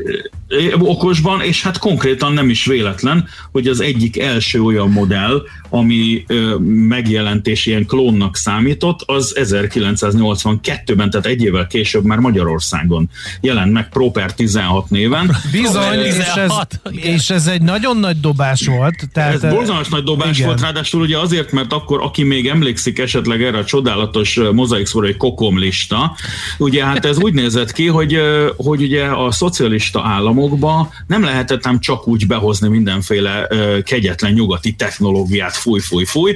okosban, 0.80 1.42
és 1.42 1.63
hát 1.63 1.78
konkrétan 1.78 2.34
nem 2.34 2.50
is 2.50 2.66
véletlen, 2.66 3.28
hogy 3.52 3.68
az 3.68 3.80
egyik 3.80 4.20
első 4.20 4.62
olyan 4.62 4.90
modell, 4.90 5.42
ami 5.70 6.24
ö, 6.28 6.56
megjelentés 6.88 7.66
ilyen 7.66 7.86
klónnak 7.86 8.36
számított, 8.36 9.02
az 9.06 9.23
1982-ben, 9.36 11.10
tehát 11.10 11.25
egy 11.25 11.42
évvel 11.42 11.68
később 11.68 12.03
már 12.03 12.18
Magyarországon 12.18 13.10
jelent 13.42 13.72
meg 13.72 13.89
Proper 13.89 14.34
16 14.34 14.89
néven. 14.89 15.36
Bizony, 15.51 16.00
és 16.00 16.18
ez, 16.18 16.51
és 16.92 17.30
ez 17.30 17.48
egy 17.48 17.62
nagyon 17.62 17.98
nagy 17.98 18.20
dobás 18.20 18.68
volt. 18.68 19.10
Tehát, 19.13 19.44
ez 19.44 19.53
borzalmas 19.53 19.89
nagy 19.89 20.03
dobás 20.03 20.36
igen. 20.38 20.48
volt, 20.48 20.62
ráadásul 20.62 21.01
ugye 21.01 21.18
azért, 21.18 21.51
mert 21.51 21.74
akkor, 21.74 22.01
aki 22.01 22.24
még 22.24 22.48
emlékszik 22.48 23.00
esetleg 23.00 23.44
erre 23.44 23.58
a 23.58 23.65
csodálatos 23.65 24.39
mozaik 24.51 24.88
egy 25.01 25.18
kokom 25.18 25.60
lista, 25.60 26.15
ugye 26.58 26.86
hát 26.86 27.06
ez 27.06 27.18
úgy 27.18 27.34
nézett 27.34 27.72
ki, 27.72 27.88
hogy, 27.88 28.20
hogy 28.58 28.82
ugye 28.82 29.06
a 29.06 29.32
szocialista 29.32 30.01
államokba 30.06 30.94
nem 31.08 31.24
lehetett 31.24 31.63
nem 31.63 31.80
csak 31.80 32.08
úgy 32.08 32.27
behozni 32.27 32.68
mindenféle 32.68 33.48
kegyetlen 33.84 34.32
nyugati 34.32 34.74
technológiát, 34.74 35.56
fúj, 35.56 35.80
fúj, 35.80 36.03
fúj, 36.03 36.36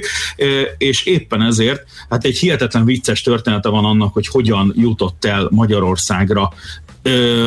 és 0.78 1.02
éppen 1.04 1.42
ezért 1.42 1.84
hát 2.08 2.24
egy 2.24 2.38
hihetetlen 2.38 2.77
vicces 2.84 3.22
története 3.22 3.68
van 3.68 3.84
annak, 3.84 4.12
hogy 4.12 4.26
hogyan 4.26 4.72
jutott 4.76 5.24
el 5.24 5.48
Magyarországra 5.50 6.52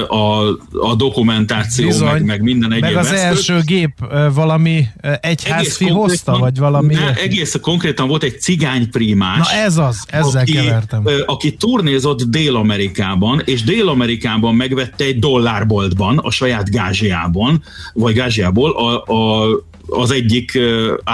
a, 0.08 0.48
a 0.72 0.96
dokumentáció, 0.98 1.88
Bizony, 1.88 2.08
meg, 2.08 2.26
meg 2.26 2.42
minden 2.42 2.72
egyéb 2.72 2.84
Meg 2.84 2.96
az 2.96 3.06
eszköz. 3.06 3.22
első 3.22 3.60
gép 3.66 3.92
valami 4.34 4.86
egyházfi 5.22 5.90
hozta, 5.90 6.38
vagy 6.38 6.58
valami? 6.58 6.94
Ne, 6.94 7.14
egész 7.14 7.56
konkrétan 7.62 8.08
volt 8.08 8.24
egy 8.24 8.40
cigányprímás. 8.40 9.38
Na 9.38 9.58
ez 9.58 9.78
az, 9.78 10.04
ezzel 10.08 10.42
aki, 10.42 10.52
kevertem. 10.52 11.04
Aki 11.26 11.56
turnézott 11.56 12.22
Dél-Amerikában, 12.22 13.42
és 13.46 13.64
Dél-Amerikában 13.64 14.56
megvette 14.56 15.04
egy 15.04 15.20
dollárboltban, 15.20 16.18
a 16.18 16.32
saját 16.32 16.70
gázsiában, 16.70 17.64
vagy 17.94 18.14
gázsiából 18.14 18.72
a, 18.72 19.14
a 19.14 19.48
az 19.92 20.12
egyik 20.12 20.60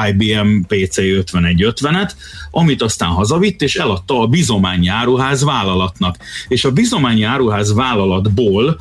IBM 0.10 0.60
PC 0.68 0.96
5150-et, 0.98 2.12
amit 2.52 2.82
aztán 2.82 3.10
hazavitt, 3.10 3.62
és 3.62 3.76
eladta 3.76 4.22
a 4.22 4.28
Bizományi 4.28 4.88
Áruház 4.88 5.44
vállalatnak. 5.44 6.16
És 6.48 6.66
a 6.66 6.72
Bizományi 6.72 7.24
Áruház 7.24 7.74
vállalatból 7.74 8.80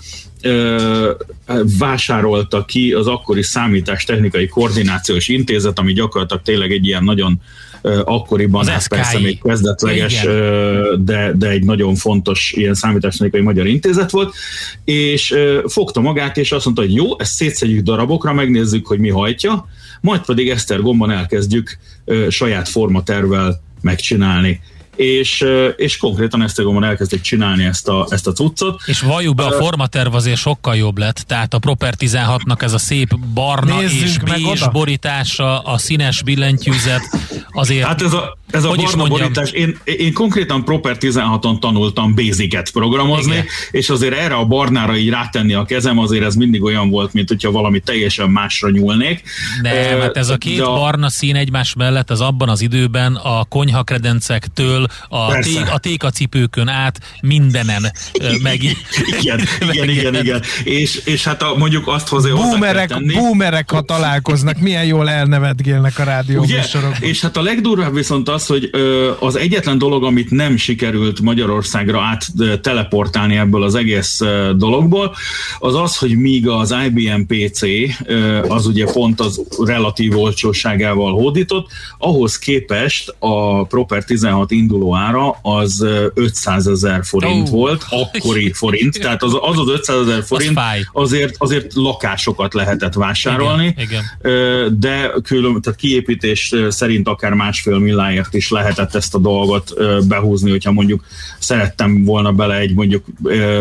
vásárolta 1.79 2.65
ki 2.65 2.93
az 2.93 3.07
akkori 3.07 3.43
számítástechnikai 3.43 4.49
koordinációs 4.49 5.29
intézet, 5.29 5.79
ami 5.79 5.93
gyakorlatilag 5.93 6.43
tényleg 6.43 6.73
egy 6.73 6.87
ilyen 6.87 7.05
nagyon 7.05 7.41
akkoriban, 8.05 8.69
ez 8.69 8.89
persze 8.89 9.19
még 9.19 9.43
kezdetleges, 9.43 10.23
de, 10.99 11.33
de 11.35 11.49
egy 11.49 11.65
nagyon 11.65 11.95
fontos 11.95 12.53
ilyen 12.57 12.75
számítástechnikai 12.75 13.41
magyar 13.41 13.67
intézet 13.67 14.11
volt, 14.11 14.35
és 14.85 15.35
fogta 15.67 16.01
magát, 16.01 16.37
és 16.37 16.53
azt 16.53 16.65
mondta, 16.65 16.83
hogy 16.83 16.95
jó, 16.95 17.21
ezt 17.21 17.33
szétszedjük 17.33 17.83
darabokra, 17.83 18.33
megnézzük, 18.33 18.87
hogy 18.87 18.99
mi 18.99 19.09
hajtja, 19.09 19.69
majd 20.01 20.25
pedig 20.25 20.49
Esztergomban 20.49 21.11
elkezdjük 21.11 21.79
saját 22.29 22.69
formatervel 22.69 23.61
megcsinálni 23.81 24.61
és, 24.97 25.45
és 25.77 25.97
konkrétan 25.97 26.43
Esztergomban 26.43 26.85
elkezdték 26.85 27.21
csinálni 27.21 27.65
ezt 27.65 27.89
a, 27.89 28.07
ezt 28.11 28.27
a 28.27 28.33
cuccot. 28.33 28.81
És 28.87 29.01
valljuk 29.01 29.35
be, 29.35 29.45
a 29.45 29.53
formaterv 29.53 30.15
azért 30.15 30.39
sokkal 30.39 30.77
jobb 30.77 30.99
lett, 30.99 31.17
tehát 31.27 31.55
a 31.55 31.59
Proper 31.59 31.95
16-nak 31.99 32.63
ez 32.63 32.73
a 32.73 32.79
szép 32.79 33.19
barna 33.19 33.81
Nézzünk 33.81 34.03
és 34.03 34.19
bés 34.19 34.69
borítása, 34.73 35.61
a 35.61 35.79
színes 35.79 36.23
billentyűzet, 36.23 37.03
azért... 37.51 37.87
Hát 37.87 38.03
ez 38.03 38.13
a, 38.13 38.39
ez 38.51 38.65
a 38.65 38.75
barna 38.75 39.07
borítás, 39.07 39.51
én, 39.51 39.79
én 39.85 40.13
konkrétan 40.13 40.65
Proper 40.65 40.97
16-on 41.01 41.59
tanultam 41.59 42.15
Basic-et 42.15 42.71
programozni, 42.71 43.33
Igen. 43.33 43.47
és 43.71 43.91
azért 43.91 44.15
erre 44.15 44.35
a 44.35 44.45
barnára 44.45 44.97
így 44.97 45.09
rátenni 45.09 45.55
a 45.55 45.65
kezem, 45.65 45.99
azért 45.99 46.25
ez 46.25 46.35
mindig 46.35 46.63
olyan 46.63 46.91
volt, 46.91 47.13
mint 47.13 47.29
hogyha 47.29 47.51
valami 47.51 47.81
teljesen 47.81 48.31
másra 48.31 48.71
nyúlnék. 48.71 49.23
Nem, 49.63 49.95
uh, 49.95 50.01
hát 50.01 50.17
ez 50.17 50.29
a 50.29 50.37
két 50.37 50.61
a... 50.61 50.73
barna 50.73 51.09
szín 51.09 51.37
egymás 51.37 51.75
mellett 51.75 52.11
az 52.11 52.21
abban 52.21 52.49
az 52.49 52.61
időben 52.61 53.15
a 53.15 53.45
konyhakredencektől 53.45 54.86
a, 55.09 55.39
té, 55.39 55.57
a 55.73 55.79
tékacipőkön 55.79 56.69
át 56.69 56.99
mindenen 57.21 57.93
meg. 58.43 58.63
igen, 59.21 59.41
igen, 59.73 59.89
igen, 59.89 60.15
igen. 60.15 60.43
És, 60.65 60.97
és 61.05 61.25
hát 61.25 61.43
a, 61.43 61.55
mondjuk 61.57 61.89
azt 61.89 62.09
hozzá 62.09 62.31
boomerek, 62.31 63.05
boomerek, 63.13 63.71
ha 63.71 63.81
találkoznak, 63.81 64.59
milyen 64.59 64.85
jól 64.85 65.11
elnevetgélnek 65.11 65.99
a 65.99 66.03
rádió 66.05 66.45
És 67.01 67.21
hát 67.21 67.37
a 67.37 67.43
legdurvább 67.43 67.95
viszont 67.95 68.29
az, 68.29 68.47
hogy 68.47 68.71
az 69.19 69.37
egyetlen 69.37 69.79
dolog, 69.79 70.05
amit 70.05 70.31
nem 70.31 70.57
sikerült 70.57 71.21
Magyarországra 71.21 72.01
át 72.01 72.27
teleportálni 72.61 73.37
ebből 73.37 73.63
az 73.63 73.75
egész 73.75 74.21
dologból, 74.57 75.15
az 75.59 75.75
az, 75.75 75.97
hogy 75.97 76.17
míg 76.17 76.49
az 76.49 76.75
IBM 76.87 77.21
PC 77.27 77.63
az 78.49 78.67
ugye 78.67 78.85
pont 78.93 79.21
az 79.21 79.41
relatív 79.65 80.19
olcsóságával 80.19 81.13
hódított, 81.13 81.69
ahhoz 81.99 82.39
képest 82.39 83.15
a 83.19 83.65
Proper 83.65 84.05
16 84.05 84.51
induló 84.77 84.95
ára 84.97 85.31
az 85.43 85.87
500 86.15 86.67
ezer 86.67 87.05
forint 87.05 87.49
oh. 87.49 87.55
volt, 87.55 87.85
akkori 87.91 88.53
forint, 88.63 88.99
tehát 88.99 89.23
az 89.23 89.37
az, 89.41 89.59
az 89.59 89.69
500 89.69 90.09
ezer 90.09 90.25
forint 90.25 90.59
azért, 90.93 91.35
azért 91.39 91.75
lakásokat 91.75 92.55
lehetett 92.55 92.95
vásárolni, 92.95 93.75
igen, 93.79 94.05
igen. 94.23 94.79
de 94.79 95.11
külön, 95.23 95.61
tehát 95.61 95.79
kiépítés 95.79 96.55
szerint 96.69 97.09
akár 97.09 97.33
másfél 97.33 97.79
milláért 97.79 98.35
is 98.35 98.51
lehetett 98.51 98.95
ezt 98.95 99.15
a 99.15 99.19
dolgot 99.19 99.75
behúzni, 100.09 100.51
hogyha 100.51 100.73
mondjuk 100.73 101.05
szerettem 101.39 102.05
volna 102.05 102.33
bele 102.33 102.57
egy 102.57 102.75
mondjuk 102.75 103.05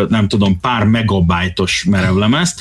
nem 0.09 0.27
tudom 0.27 0.59
pár 0.59 0.83
megabájtos 0.83 1.85
merevlemezt, 1.89 2.59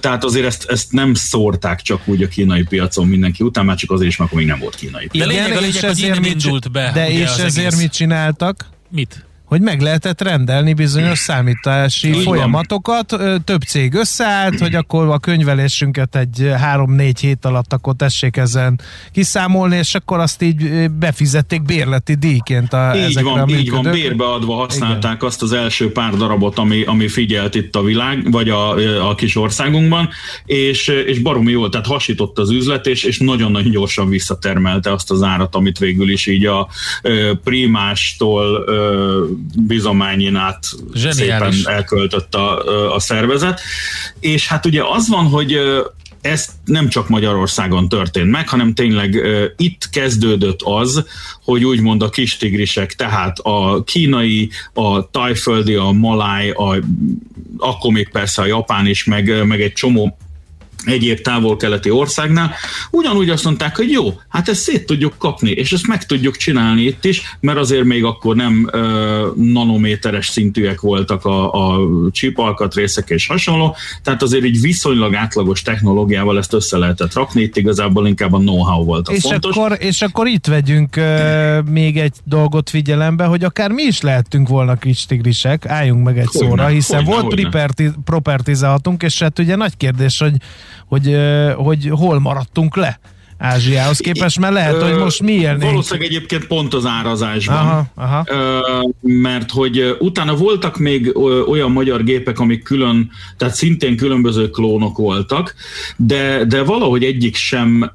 tehát 0.00 0.24
azért 0.24 0.46
ezt, 0.46 0.64
ezt 0.68 0.92
nem 0.92 1.14
szórták 1.14 1.80
csak 1.80 2.00
úgy 2.04 2.22
a 2.22 2.28
kínai 2.28 2.62
piacon 2.62 3.06
mindenki 3.06 3.44
után, 3.44 3.64
már 3.64 3.76
csak 3.76 3.90
azért 3.90 4.10
is, 4.10 4.16
mert 4.16 4.30
akkor 4.30 4.42
még 4.42 4.52
nem 4.52 4.60
volt 4.60 4.74
kínai 4.74 5.06
piac. 5.06 5.26
De 5.26 5.32
lényeg, 5.32 5.56
a 5.56 5.60
lényeg, 5.60 5.74
és 5.74 5.82
ezért 5.82 6.26
indult 6.26 6.70
be. 6.70 6.90
De 6.94 7.10
és 7.10 7.36
ezért 7.56 7.76
mit 7.76 7.92
csináltak? 7.92 8.66
Mit? 8.90 9.24
Hogy 9.44 9.60
meg 9.60 9.80
lehetett 9.80 10.20
rendelni 10.20 10.74
bizonyos 10.74 11.18
számítási 11.18 12.08
Így 12.08 12.22
folyamatokat. 12.22 13.10
Van. 13.10 13.44
Több 13.44 13.62
cég 13.62 13.94
összeállt, 13.94 14.60
hogy 14.60 14.74
akkor 14.74 15.08
a 15.08 15.18
könyvelésünket 15.18 16.16
egy 16.16 16.52
három-négy 16.56 17.20
hét 17.20 17.44
alatt 17.44 17.72
akkor 17.72 17.94
tessék 17.96 18.36
ezen 18.36 18.80
kiszámolni, 19.12 19.76
és 19.76 19.94
akkor 19.94 20.18
azt 20.18 20.42
így 20.42 20.90
befizették 20.90 21.62
bérleti 21.62 22.14
díjként 22.14 22.72
a, 22.72 22.92
így 23.08 23.22
van, 23.22 23.40
a 23.40 23.46
Így 23.48 23.70
van, 23.70 23.90
bérbeadva 23.90 24.54
használták 24.54 25.14
Igen. 25.14 25.28
azt 25.28 25.42
az 25.42 25.52
első 25.52 25.92
pár 25.92 26.14
darabot, 26.14 26.58
ami, 26.58 26.82
ami 26.82 27.08
figyelt 27.08 27.54
itt 27.54 27.76
a 27.76 27.82
világ, 27.82 28.30
vagy 28.30 28.48
a, 28.48 28.70
a 29.08 29.14
kis 29.14 29.36
országunkban, 29.36 30.08
és, 30.44 30.88
és 30.88 31.18
baromi 31.18 31.50
jól, 31.50 31.68
tehát 31.68 31.86
hasított 31.86 32.38
az 32.38 32.50
üzlet, 32.50 32.86
és, 32.86 33.02
és 33.04 33.18
nagyon-nagyon 33.18 33.70
gyorsan 33.70 34.08
visszatermelte 34.08 34.92
azt 34.92 35.10
az 35.10 35.22
árat, 35.22 35.54
amit 35.54 35.78
végül 35.78 36.10
is 36.10 36.26
így 36.26 36.46
a 36.46 36.68
primástól 37.44 38.64
bizományin 39.56 40.36
át 40.36 40.66
Zseniális. 40.94 41.56
szépen 41.56 41.74
elköltött 41.74 42.34
a, 42.34 42.94
a 42.94 43.00
szervezet. 43.00 43.60
És 44.20 44.48
hát 44.48 44.66
ugye 44.66 44.82
az 44.84 45.08
van, 45.08 45.24
hogy 45.24 45.58
ez 46.20 46.48
nem 46.64 46.88
csak 46.88 47.08
Magyarországon 47.08 47.88
történt 47.88 48.30
meg, 48.30 48.48
hanem 48.48 48.74
tényleg 48.74 49.14
uh, 49.14 49.44
itt 49.56 49.88
kezdődött 49.90 50.60
az, 50.62 51.06
hogy 51.42 51.64
úgymond 51.64 52.02
a 52.02 52.08
kis 52.08 52.36
tigrisek, 52.36 52.92
tehát 52.92 53.38
a 53.38 53.82
kínai, 53.84 54.50
a 54.72 55.10
tajföldi, 55.10 55.74
a 55.74 55.90
maláj, 55.90 56.50
a, 56.50 56.78
akkor 57.58 57.92
még 57.92 58.08
persze 58.08 58.42
a 58.42 58.46
japán 58.46 58.86
is, 58.86 59.04
meg, 59.04 59.46
meg 59.46 59.62
egy 59.62 59.72
csomó 59.72 60.18
egyéb 60.84 61.20
távol-keleti 61.20 61.90
országnál, 61.90 62.54
ugyanúgy 62.90 63.30
azt 63.30 63.44
mondták, 63.44 63.76
hogy 63.76 63.90
jó, 63.90 64.20
hát 64.28 64.48
ezt 64.48 64.60
szét 64.60 64.86
tudjuk 64.86 65.14
kapni, 65.18 65.50
és 65.50 65.72
ezt 65.72 65.86
meg 65.86 66.06
tudjuk 66.06 66.36
csinálni 66.36 66.82
itt 66.82 67.04
is, 67.04 67.22
mert 67.40 67.58
azért 67.58 67.84
még 67.84 68.04
akkor 68.04 68.36
nem 68.36 68.68
ö, 68.72 69.28
nanométeres 69.36 70.26
szintűek 70.26 70.80
voltak 70.80 71.24
a, 71.24 71.52
a 71.52 71.80
csípalkatrészek 72.10 73.08
és 73.10 73.26
hasonló, 73.26 73.76
tehát 74.02 74.22
azért 74.22 74.44
egy 74.44 74.60
viszonylag 74.60 75.14
átlagos 75.14 75.62
technológiával 75.62 76.38
ezt 76.38 76.52
össze 76.52 76.78
lehetett 76.78 77.14
rakni, 77.14 77.42
itt 77.42 77.56
igazából 77.56 78.06
inkább 78.08 78.32
a 78.32 78.38
know-how 78.38 78.84
volt 78.84 79.08
a 79.08 79.12
és 79.12 79.22
fontos. 79.22 79.56
Akkor, 79.56 79.76
és 79.80 80.02
akkor 80.02 80.26
itt 80.26 80.46
vegyünk 80.46 80.96
ö, 80.96 81.60
még 81.70 81.98
egy 81.98 82.14
dolgot 82.24 82.70
figyelembe, 82.70 83.24
hogy 83.24 83.44
akár 83.44 83.70
mi 83.70 83.82
is 83.82 84.00
lehettünk 84.00 84.48
volna 84.48 84.76
kis 84.76 85.06
tigrisek, 85.06 85.66
álljunk 85.66 86.04
meg 86.04 86.18
egy 86.18 86.28
hogyne, 86.32 86.48
szóra, 86.48 86.66
hiszen 86.66 87.04
hogyne, 87.04 87.20
volt 87.20 87.34
hogyne. 87.34 87.92
propertizálhatunk, 88.04 89.02
és 89.02 89.22
hát 89.22 89.38
ugye 89.38 89.56
nagy 89.56 89.76
kérdés, 89.76 90.18
hogy 90.18 90.32
hogy, 90.94 91.16
hogy 91.56 91.88
hol 91.88 92.18
maradtunk 92.20 92.76
le. 92.76 92.98
Ázsiához 93.44 93.98
képest, 93.98 94.38
mert 94.38 94.52
lehet, 94.52 94.82
hogy 94.82 94.98
most 94.98 95.22
mi 95.22 95.32
élnénk. 95.32 95.62
Valószínűleg 95.62 96.08
egyébként 96.08 96.46
pont 96.46 96.74
az 96.74 96.86
árazásban. 96.86 97.56
Aha, 97.56 97.86
aha. 97.94 98.26
Mert 99.00 99.50
hogy 99.50 99.96
utána 99.98 100.34
voltak 100.34 100.78
még 100.78 101.16
olyan 101.48 101.70
magyar 101.70 102.04
gépek, 102.04 102.38
amik 102.38 102.62
külön, 102.62 103.10
tehát 103.36 103.54
szintén 103.54 103.96
különböző 103.96 104.50
klónok 104.50 104.96
voltak, 104.96 105.54
de, 105.96 106.44
de 106.44 106.62
valahogy 106.62 107.04
egyik 107.04 107.36
sem 107.36 107.92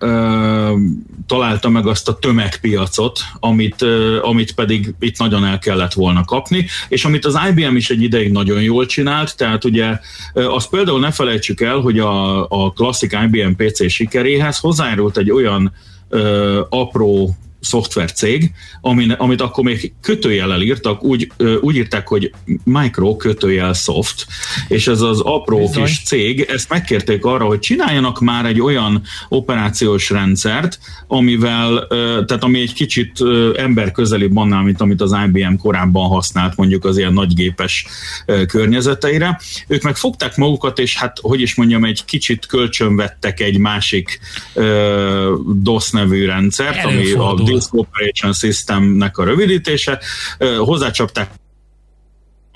találta 1.27 1.69
meg 1.69 1.87
azt 1.87 2.07
a 2.07 2.17
tömegpiacot, 2.17 3.19
amit, 3.39 3.85
amit 4.21 4.51
pedig 4.51 4.93
itt 4.99 5.17
nagyon 5.17 5.45
el 5.45 5.59
kellett 5.59 5.93
volna 5.93 6.25
kapni, 6.25 6.65
és 6.87 7.05
amit 7.05 7.25
az 7.25 7.39
IBM 7.49 7.75
is 7.75 7.89
egy 7.89 8.01
ideig 8.01 8.31
nagyon 8.31 8.61
jól 8.61 8.85
csinált, 8.85 9.37
tehát 9.37 9.65
ugye 9.65 9.99
azt 10.33 10.69
például 10.69 10.99
ne 10.99 11.11
felejtsük 11.11 11.61
el, 11.61 11.77
hogy 11.77 11.99
a, 11.99 12.43
a 12.49 12.71
klasszik 12.71 13.17
IBM 13.25 13.51
PC 13.51 13.89
sikeréhez 13.89 14.57
hozzájárult 14.57 15.17
egy 15.17 15.31
olyan 15.39 15.73
ö, 16.09 16.61
apró 16.69 17.35
szoftvercég, 17.59 18.51
amin, 18.81 19.11
amit 19.11 19.41
akkor 19.41 19.63
még 19.63 19.93
kötőjellel 20.01 20.61
írtak, 20.61 21.03
úgy, 21.03 21.31
úgy 21.61 21.75
írták, 21.75 22.07
hogy 22.07 22.31
micro 22.63 23.15
kötőjel 23.15 23.73
soft, 23.73 24.25
és 24.67 24.87
ez 24.87 25.01
az 25.01 25.19
apró 25.19 25.57
Bizony. 25.57 25.83
kis 25.83 26.03
cég, 26.03 26.41
ezt 26.41 26.69
megkérték 26.69 27.25
arra, 27.25 27.45
hogy 27.45 27.59
csináljanak 27.59 28.19
már 28.19 28.45
egy 28.45 28.61
olyan 28.61 29.01
operációs 29.29 30.09
rendszert, 30.09 30.79
amivel, 31.07 31.87
tehát 32.25 32.43
ami 32.43 32.59
egy 32.59 32.73
kicsit 32.73 33.17
ember 33.55 33.91
közelibb 33.91 34.37
annál, 34.37 34.63
mint 34.63 34.81
amit 34.81 35.01
az 35.01 35.15
IBM 35.25 35.55
korábban 35.55 36.07
használt 36.07 36.55
mondjuk 36.55 36.85
az 36.85 36.97
ilyen 36.97 37.13
nagygépes 37.13 37.85
környezeteire. 38.47 39.39
Ők 39.67 39.81
meg 39.81 39.95
fogták 39.95 40.35
magukat, 40.35 40.79
és 40.79 40.97
hát, 40.97 41.17
hogy 41.21 41.41
is 41.41 41.55
mondjam, 41.55 41.85
egy 41.85 42.05
kicsit 42.05 42.45
kölcsönvettek 42.45 43.39
egy 43.39 43.57
másik 43.57 44.19
DOS 45.55 45.89
nevű 45.89 46.25
rendszert, 46.25 46.85
ami 46.85 47.11
a 47.11 47.33
Disk 47.53 47.73
Operation 47.73 48.33
Systemnek 48.33 49.17
a 49.17 49.23
rövidítése. 49.23 49.99
Hozzácsapták 50.57 51.29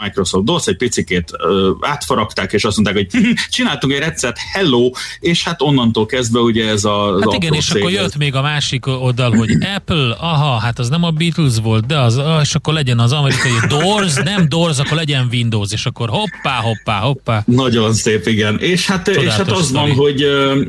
Microsoft 0.04 0.46
DOS, 0.46 0.68
egy 0.68 0.78
picikét 0.78 1.32
ö, 1.38 1.72
átfaragták, 1.82 2.54
és 2.54 2.64
azt 2.64 2.78
mondták, 2.78 2.96
hogy 2.96 3.22
csináltunk 3.50 3.94
egy 3.94 4.00
rendszert, 4.00 4.38
hello, 4.54 4.90
és 5.20 5.44
hát 5.44 5.62
onnantól 5.62 6.06
kezdve 6.06 6.40
ugye 6.40 6.68
ez 6.68 6.86
a... 6.86 7.18
Hát 7.22 7.34
igen, 7.34 7.54
és 7.54 7.70
akkor 7.70 7.92
jött 7.92 8.18
még 8.18 8.36
a 8.36 8.42
másik 8.42 8.88
oldal, 8.88 9.36
hogy 9.36 9.52
Apple, 9.76 10.16
aha, 10.20 10.60
hát 10.60 10.80
az 10.80 10.90
nem 10.90 11.04
a 11.04 11.12
Beatles 11.12 11.54
volt, 11.64 11.86
de 11.86 12.00
az, 12.00 12.22
és 12.42 12.56
akkor 12.56 12.74
legyen 12.74 13.00
az 13.00 13.12
amerikai 13.12 13.52
Doors, 13.68 14.14
nem 14.14 14.50
Doors, 14.50 14.80
akkor 14.80 14.98
legyen 14.98 15.28
Windows, 15.32 15.72
és 15.72 15.86
akkor 15.86 16.10
hoppá, 16.10 16.60
hoppá, 16.62 17.00
hoppá. 17.00 17.44
Nagyon 17.46 17.94
szép, 17.94 18.28
igen. 18.28 18.60
És 18.60 18.88
hát, 18.88 19.08
és 19.08 19.34
hát 19.34 19.52
az 19.52 19.72
van, 19.72 19.92
hogy 19.92 20.22
ö, 20.22 20.62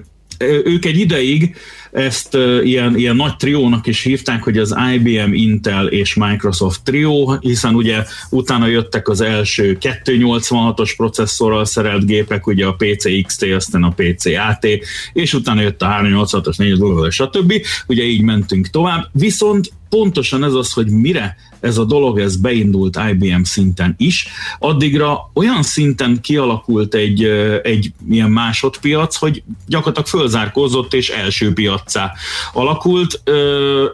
ők 0.64 0.84
egy 0.84 0.98
ideig 0.98 1.56
ezt 1.94 2.37
ilyen, 2.62 2.96
ilyen 2.96 3.16
nagy 3.16 3.37
triónak 3.37 3.87
is 3.87 4.02
hívták, 4.02 4.42
hogy 4.42 4.59
az 4.59 4.74
IBM, 4.94 5.33
Intel 5.33 5.87
és 5.87 6.14
Microsoft 6.14 6.85
trió, 6.85 7.38
hiszen 7.40 7.74
ugye 7.74 8.04
utána 8.30 8.66
jöttek 8.66 9.09
az 9.09 9.20
első 9.20 9.78
286-os 9.80 10.92
processzorral 10.96 11.64
szerelt 11.64 12.07
gépek, 12.07 12.46
ugye 12.46 12.66
a 12.66 12.76
PC 12.78 13.22
XT, 13.26 13.42
aztán 13.42 13.83
a 13.83 13.94
PC 13.96 14.26
AT, 14.26 14.66
és 15.12 15.35
utána 15.35 15.61
jött 15.61 15.83
a 15.83 15.87
386-os, 15.87 16.57
4 16.57 17.12
stb. 17.12 17.52
Ugye 17.87 18.02
így 18.02 18.22
mentünk 18.22 18.68
tovább, 18.68 19.09
viszont 19.12 19.72
pontosan 19.88 20.44
ez 20.44 20.52
az, 20.52 20.72
hogy 20.72 20.90
mire 20.90 21.37
ez 21.61 21.78
a 21.78 21.85
dolog 21.85 22.18
ez 22.18 22.37
beindult 22.37 22.98
IBM 23.11 23.42
szinten 23.42 23.94
is, 23.98 24.26
addigra 24.59 25.30
olyan 25.35 25.62
szinten 25.62 26.20
kialakult 26.20 26.94
egy, 26.94 27.24
egy 27.62 27.92
ilyen 28.11 28.30
másodpiac, 28.30 29.16
hogy 29.16 29.42
gyakorlatilag 29.66 30.09
fölzárkózott 30.09 30.94
és 30.94 31.09
első 31.09 31.52
piacá 31.85 32.12
alakult. 32.53 33.23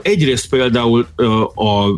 Egyrészt 0.03 0.49
például 0.49 1.07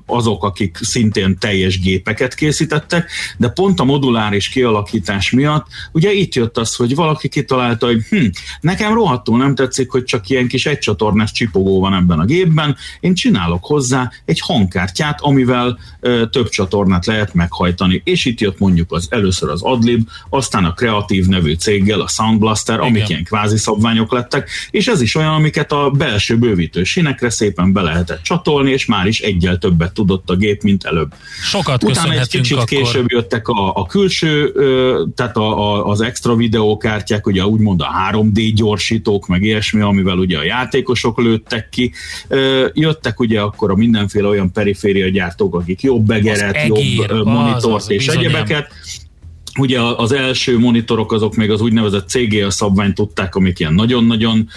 azok, 0.06 0.44
akik 0.44 0.78
szintén 0.80 1.38
teljes 1.38 1.80
gépeket 1.80 2.34
készítettek, 2.34 3.10
de 3.36 3.48
pont 3.48 3.80
a 3.80 3.84
moduláris 3.84 4.48
kialakítás 4.48 5.30
miatt 5.30 5.66
ugye 5.92 6.12
itt 6.12 6.34
jött 6.34 6.58
az, 6.58 6.74
hogy 6.74 6.94
valaki 6.94 7.28
kitalálta, 7.28 7.86
hogy 7.86 8.02
hm, 8.08 8.26
nekem 8.60 8.94
rohadtul 8.94 9.38
nem 9.38 9.54
tetszik, 9.54 9.90
hogy 9.90 10.04
csak 10.04 10.28
ilyen 10.28 10.48
kis 10.48 10.66
egycsatornás 10.66 11.32
csipogó 11.32 11.80
van 11.80 11.94
ebben 11.94 12.18
a 12.18 12.24
gépben, 12.24 12.76
én 13.00 13.14
csinálok 13.14 13.64
hozzá 13.64 14.10
egy 14.24 14.40
hangkártyát, 14.40 15.20
amivel 15.20 15.78
több 16.30 16.48
csatornát 16.48 17.06
lehet 17.06 17.34
meghajtani. 17.34 18.00
És 18.04 18.24
itt 18.24 18.40
jött 18.40 18.58
mondjuk 18.58 18.92
az 18.92 19.06
először 19.10 19.48
az 19.48 19.62
Adlib, 19.62 20.08
aztán 20.28 20.64
a 20.64 20.72
Kreatív 20.72 21.26
nevű 21.26 21.54
céggel, 21.54 22.00
a 22.00 22.08
Sound 22.08 22.38
Blaster, 22.38 22.74
Igen. 22.74 22.88
amik 22.88 23.08
ilyen 23.08 23.24
kvázi 23.24 23.56
szabványok 23.56 24.12
lettek, 24.12 24.50
és 24.70 24.86
ez 24.86 25.00
is 25.00 25.14
olyan, 25.14 25.34
amiket 25.34 25.72
a 25.82 25.90
belső 25.90 26.38
bővítő 26.38 26.84
sínekre 26.84 27.30
szépen 27.30 27.72
be 27.72 27.80
lehetett 27.80 28.22
csatolni, 28.22 28.70
és 28.70 28.86
már 28.86 29.06
is 29.06 29.20
egyel 29.20 29.58
többet 29.58 29.92
tudott 29.92 30.30
a 30.30 30.36
gép, 30.36 30.62
mint 30.62 30.84
előbb. 30.84 31.14
Sokat 31.42 31.84
Utána 31.84 32.12
egy 32.12 32.28
kicsit 32.28 32.56
akkor. 32.56 32.68
később 32.68 33.10
jöttek 33.10 33.48
a, 33.48 33.72
a 33.74 33.86
külső, 33.86 34.52
tehát 35.14 35.36
a, 35.36 35.58
a, 35.58 35.86
az 35.86 36.00
extra 36.00 36.36
videókártyák, 36.36 37.26
ugye 37.26 37.46
úgymond 37.46 37.80
a 37.80 37.88
3D 38.12 38.52
gyorsítók, 38.54 39.26
meg 39.26 39.42
ilyesmi, 39.42 39.80
amivel 39.80 40.18
ugye 40.18 40.38
a 40.38 40.44
játékosok 40.44 41.18
lőttek 41.18 41.68
ki. 41.68 41.92
Jöttek 42.72 43.20
ugye 43.20 43.40
akkor 43.40 43.70
a 43.70 43.74
mindenféle 43.74 44.28
olyan 44.28 44.52
periféria 44.52 45.08
gyártók, 45.08 45.54
akik 45.54 45.82
jobb 45.82 46.06
begeret, 46.06 46.54
egér, 46.54 47.10
jobb 47.10 47.26
monitort 47.26 47.74
az, 47.74 47.90
és 47.90 48.06
egyebeket. 48.06 48.72
Ugye 49.58 49.80
az 49.80 50.12
első 50.12 50.58
monitorok 50.58 51.12
azok 51.12 51.34
még 51.34 51.50
az 51.50 51.60
úgynevezett 51.60 52.08
CGA 52.08 52.50
szabványt 52.50 52.94
tudták, 52.94 53.34
amik 53.34 53.58
ilyen 53.58 53.74
nagyon-nagyon 53.74 54.48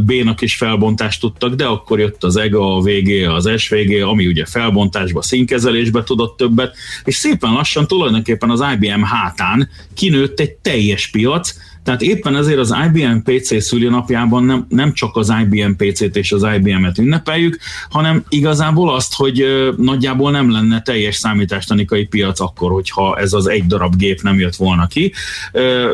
bénak 0.00 0.40
is 0.40 0.56
felbontást 0.56 1.20
tudtak, 1.20 1.54
de 1.54 1.64
akkor 1.64 1.98
jött 1.98 2.24
az 2.24 2.36
EGA, 2.36 2.76
a 2.76 2.80
VG, 2.80 3.28
az 3.28 3.50
SVG, 3.56 4.02
ami 4.02 4.26
ugye 4.26 4.44
felbontásba, 4.44 5.22
színkezelésbe 5.22 6.02
tudott 6.02 6.36
többet, 6.36 6.76
és 7.04 7.14
szépen 7.14 7.52
lassan 7.52 7.86
tulajdonképpen 7.86 8.50
az 8.50 8.64
IBM 8.74 9.02
hátán 9.02 9.68
kinőtt 9.94 10.40
egy 10.40 10.52
teljes 10.52 11.10
piac, 11.10 11.54
tehát 11.84 12.02
éppen 12.02 12.36
ezért 12.36 12.58
az 12.58 12.74
IBM 12.86 13.16
PC 13.24 13.62
szülinapjában 13.62 14.44
nem, 14.44 14.66
nem 14.68 14.92
csak 14.92 15.16
az 15.16 15.32
IBM 15.40 15.72
PC-t 15.76 16.16
és 16.16 16.32
az 16.32 16.46
IBM-et 16.56 16.98
ünnepeljük, 16.98 17.58
hanem 17.90 18.24
igazából 18.28 18.94
azt, 18.94 19.14
hogy 19.14 19.44
nagyjából 19.76 20.30
nem 20.30 20.50
lenne 20.50 20.82
teljes 20.82 21.16
számítástanikai 21.16 22.04
piac 22.04 22.40
akkor, 22.40 22.70
hogyha 22.70 23.18
ez 23.18 23.32
az 23.32 23.46
egy 23.46 23.66
darab 23.66 23.96
gép 23.96 24.20
nem 24.20 24.38
jött 24.38 24.56
volna 24.56 24.86
ki. 24.86 25.12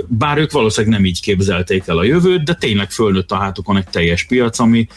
Bár 0.07 0.39
ők 0.39 0.53
valószínűleg 0.53 0.97
nem 0.97 1.07
így 1.07 1.21
képzelték 1.21 1.83
el 1.87 1.99
a 1.99 2.05
jövőt, 2.05 2.45
de 2.45 2.55
tényleg 2.55 2.91
fölnőtt 2.91 3.33
a 3.33 3.37
hátukon 3.37 3.77
egy 3.77 3.89
teljes 3.89 4.25
piac, 4.25 4.59
ami, 4.59 4.89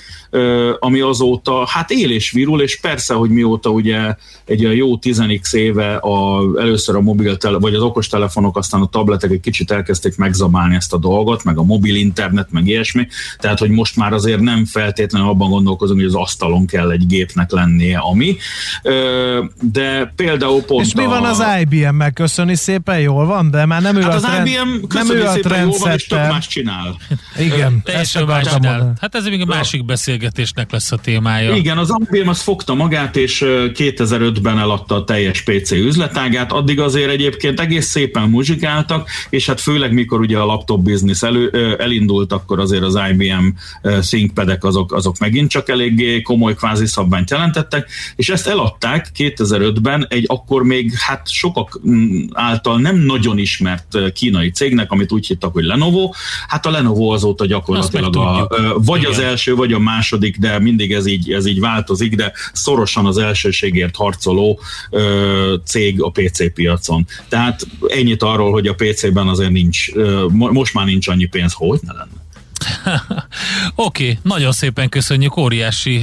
ami 0.79 0.99
azóta 0.99 1.65
hát 1.67 1.91
él 1.91 2.11
és 2.11 2.31
virul, 2.31 2.61
és 2.61 2.79
persze, 2.79 3.13
hogy 3.13 3.29
mióta 3.29 3.69
ugye 3.69 4.15
egy 4.45 4.61
jó 4.61 4.97
10 4.97 5.23
éve 5.51 5.95
a, 5.95 6.41
először 6.59 6.95
a 6.95 7.01
mobil, 7.01 7.37
vagy 7.59 7.73
az 7.73 7.81
okostelefonok, 7.81 8.57
aztán 8.57 8.81
a 8.81 8.85
tabletek 8.85 9.31
egy 9.31 9.39
kicsit 9.39 9.71
elkezdték 9.71 10.17
megzabálni 10.17 10.75
ezt 10.81 10.93
a 10.93 10.97
dolgot, 10.97 11.43
meg 11.43 11.57
a 11.57 11.63
mobil 11.63 11.95
internet, 11.95 12.51
meg 12.51 12.67
ilyesmi, 12.67 13.07
tehát 13.37 13.59
hogy 13.59 13.69
most 13.69 13.95
már 13.95 14.13
azért 14.13 14.39
nem 14.39 14.65
feltétlenül 14.65 15.27
abban 15.27 15.49
gondolkozunk, 15.49 15.99
hogy 15.99 16.09
az 16.09 16.15
asztalon 16.15 16.65
kell 16.65 16.91
egy 16.91 17.07
gépnek 17.07 17.51
lennie, 17.51 17.97
ami, 17.97 18.35
de 19.61 20.13
például 20.15 20.61
pont 20.61 20.85
És 20.85 20.93
mi 20.93 21.05
van 21.05 21.23
az 21.23 21.43
IBM-mel? 21.61 22.11
Köszöni 22.11 22.55
szépen, 22.55 22.99
jól 22.99 23.25
van, 23.25 23.51
de 23.51 23.65
már 23.65 23.81
nem 23.81 23.95
ő 23.95 24.01
hát 24.01 24.11
a 24.11 24.15
az 24.15 24.21
trend, 24.21 24.47
IBM 24.47 24.87
nem 24.93 25.09
ő 25.09 25.23
a 25.23 25.31
szépen, 25.31 25.61
jól 25.61 25.77
van, 25.79 25.93
és 25.93 26.07
tök 26.07 26.19
más 26.19 26.47
csinál. 26.47 26.97
Igen. 27.39 27.81
Teljesen 27.83 28.25
más 28.25 28.47
csinál. 28.53 28.93
Hát 29.01 29.15
ez 29.15 29.25
még 29.25 29.41
a 29.41 29.45
másik 29.45 29.85
beszélgetésnek 29.85 30.71
lesz 30.71 30.91
a 30.91 30.97
témája. 30.97 31.55
Igen, 31.55 31.77
az 31.77 31.93
IBM 32.09 32.27
az 32.27 32.41
fogta 32.41 32.73
magát, 32.73 33.15
és 33.15 33.43
2005-ben 33.45 34.59
eladta 34.59 34.95
a 34.95 35.03
teljes 35.03 35.41
PC 35.41 35.71
üzletágát, 35.71 36.51
addig 36.51 36.79
azért 36.79 37.09
egyébként 37.09 37.59
egész 37.59 37.85
szépen 37.85 38.29
muzsikáltak, 38.29 39.09
és 39.29 39.45
hát 39.45 39.61
főleg 39.61 39.93
mikor 39.93 40.19
ugye 40.19 40.37
a 40.37 40.45
laptop 40.45 40.70
business 40.77 41.21
elő, 41.21 41.75
elindult, 41.79 42.31
akkor 42.31 42.59
azért 42.59 42.83
az 42.83 42.99
IBM 43.11 43.47
ThinkPad-ek 43.81 44.63
azok, 44.63 44.93
azok 44.93 45.17
megint 45.17 45.49
csak 45.49 45.69
eléggé 45.69 46.21
komoly 46.21 46.55
kvázi 46.55 46.85
szabványt 46.85 47.29
jelentettek, 47.29 47.89
és 48.15 48.29
ezt 48.29 48.47
eladták 48.47 49.07
2005-ben 49.17 50.05
egy 50.09 50.25
akkor 50.27 50.63
még 50.63 50.93
hát 50.93 51.29
sokak 51.29 51.79
mm, 51.87 52.23
által 52.33 52.79
nem 52.79 52.95
nagyon 52.95 53.37
ismert 53.37 53.97
kínai 54.13 54.51
cégnek, 54.51 54.91
amit 54.91 55.11
úgy 55.11 55.27
hittak, 55.27 55.53
hogy 55.53 55.63
Lenovo. 55.63 56.11
Hát 56.47 56.65
a 56.65 56.71
Lenovo 56.71 57.09
azóta 57.09 57.45
gyakorlatilag 57.45 58.15
a, 58.15 58.47
vagy 58.75 58.99
Igen. 58.99 59.11
az 59.11 59.19
első, 59.19 59.55
vagy 59.55 59.73
a 59.73 59.79
második, 59.79 60.37
de 60.37 60.59
mindig 60.59 60.93
ez 60.93 61.05
így, 61.05 61.31
ez 61.31 61.45
így 61.45 61.59
változik, 61.59 62.15
de 62.15 62.31
szorosan 62.53 63.05
az 63.05 63.17
elsőségért 63.17 63.95
harcoló 63.95 64.59
ö, 64.89 65.55
cég 65.65 66.01
a 66.01 66.09
PC 66.09 66.53
piacon. 66.53 67.07
Tehát 67.29 67.67
ennyit 67.87 68.23
arról, 68.23 68.51
hogy 68.51 68.67
a 68.67 68.73
PC-ben 68.73 69.27
azért 69.27 69.51
nincs, 69.51 69.93
ö, 69.93 70.25
most 70.61 70.73
már 70.73 70.85
nincs 70.85 71.07
annyi 71.07 71.25
pénz, 71.25 71.53
hogy 71.53 71.79
ne 71.81 71.93
lenne. 71.93 72.19
Oké, 73.75 74.03
okay, 74.03 74.19
nagyon 74.23 74.51
szépen 74.51 74.89
köszönjük, 74.89 75.37
óriási 75.37 75.93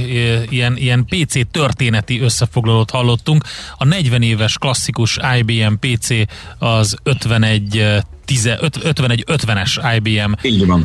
ilyen, 0.49 0.77
ilyen 0.77 1.05
PC 1.05 1.51
történeti 1.51 2.19
összefoglalót 2.19 2.89
hallottunk. 2.89 3.43
A 3.77 3.85
40 3.85 4.21
éves 4.21 4.57
klasszikus 4.57 5.17
IBM 5.37 5.73
PC 5.79 6.09
az 6.57 6.97
51 7.03 8.03
51-50-es 8.29 9.95
IBM 9.95 10.31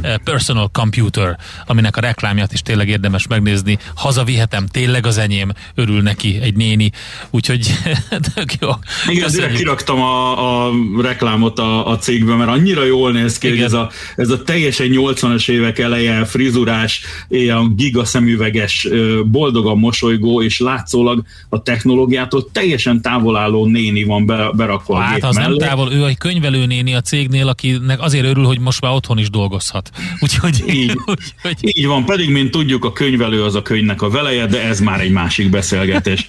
eh, 0.02 0.14
Personal 0.24 0.68
Computer, 0.72 1.38
aminek 1.66 1.96
a 1.96 2.00
reklámját 2.00 2.52
is 2.52 2.62
tényleg 2.62 2.88
érdemes 2.88 3.26
megnézni. 3.26 3.78
Hazavihetem, 3.94 4.66
tényleg 4.66 5.06
az 5.06 5.18
enyém, 5.18 5.52
örül 5.74 6.02
neki 6.02 6.38
egy 6.42 6.56
néni, 6.56 6.90
úgyhogy 7.30 7.72
tök 8.34 8.52
jó. 8.60 8.68
Igen, 9.08 9.30
direkt 9.30 9.56
kiraktam 9.56 10.00
a, 10.00 10.66
a 10.66 10.72
reklámot 11.02 11.58
a, 11.58 11.88
a 11.88 11.98
cégbe, 11.98 12.34
mert 12.34 12.50
annyira 12.50 12.84
jól 12.84 13.12
néz 13.12 13.38
ki, 13.38 13.46
Igen. 13.46 13.58
hogy 13.58 13.66
ez 13.66 13.72
a, 13.72 13.90
ez 14.16 14.30
a 14.30 14.42
teljesen 14.42 14.86
80-as 14.90 15.50
évek 15.50 15.78
eleje, 15.78 16.24
frizurás, 16.24 17.00
ilyen 17.28 17.72
gigaszemüveges, 17.76 18.88
boldogan 19.24 19.78
mosolygó, 19.78 20.42
és 20.42 20.58
látszólag 20.58 21.22
a 21.48 21.62
technológiától 21.62 22.48
teljesen 22.52 23.02
távolálló 23.02 23.66
néni 23.66 24.04
van 24.04 24.26
berakva 24.56 24.96
hát, 24.96 25.10
a 25.10 25.14
gép 25.14 25.24
az 25.24 25.36
mellé. 25.36 25.48
nem 25.48 25.68
távol, 25.68 25.92
ő 25.92 26.04
egy 26.06 26.18
könyvelő 26.18 26.66
néni 26.66 26.94
a 26.94 27.00
cég 27.00 27.28
cégnél, 27.34 27.48
akinek 27.48 28.00
azért 28.00 28.24
örül, 28.24 28.44
hogy 28.44 28.58
most 28.58 28.80
már 28.80 28.92
otthon 28.92 29.18
is 29.18 29.30
dolgozhat. 29.30 29.90
Úgyhogy, 30.20 30.64
így, 30.68 30.98
úgy, 31.10 31.58
így 31.60 31.86
van, 31.86 32.04
pedig, 32.04 32.30
mint 32.30 32.50
tudjuk, 32.50 32.84
a 32.84 32.92
könyvelő 32.92 33.42
az 33.42 33.54
a 33.54 33.62
könyvnek 33.62 34.02
a 34.02 34.10
veleje, 34.10 34.46
de 34.46 34.62
ez 34.62 34.80
már 34.80 35.00
egy 35.00 35.10
másik 35.10 35.50
beszélgetés. 35.50 36.28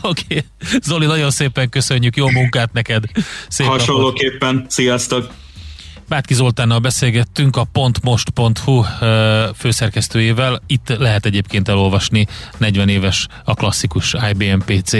Oké. 0.00 0.22
Okay. 0.28 0.44
Zoli, 0.82 1.06
nagyon 1.06 1.30
szépen 1.30 1.68
köszönjük, 1.68 2.16
jó 2.16 2.28
munkát 2.30 2.72
neked. 2.72 3.04
Szép 3.48 3.66
Hasonlóképpen, 3.66 4.54
napot. 4.54 4.70
sziasztok! 4.70 5.30
Bátki 6.08 6.34
Zoltánnal 6.34 6.78
beszélgettünk 6.78 7.56
a 7.56 7.64
pontmost.hu 7.72 8.82
főszerkesztőjével. 9.56 10.62
Itt 10.66 10.88
lehet 10.98 11.26
egyébként 11.26 11.68
elolvasni 11.68 12.26
40 12.58 12.88
éves 12.88 13.26
a 13.44 13.54
klasszikus 13.54 14.14
IBM 14.30 14.58
PC. 14.58 14.92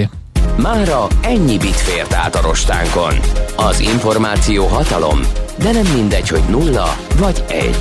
Mára 0.57 1.07
ennyi 1.23 1.57
bit 1.57 1.77
fért 1.77 2.15
át 2.15 2.35
a 2.35 2.41
rostánkon. 2.41 3.15
Az 3.57 3.81
információ 3.81 4.67
hatalom, 4.67 5.21
de 5.59 5.73
nem 5.73 5.87
mindegy, 5.95 6.29
hogy 6.29 6.43
nulla 6.49 6.97
vagy 7.19 7.45
egy. 7.49 7.77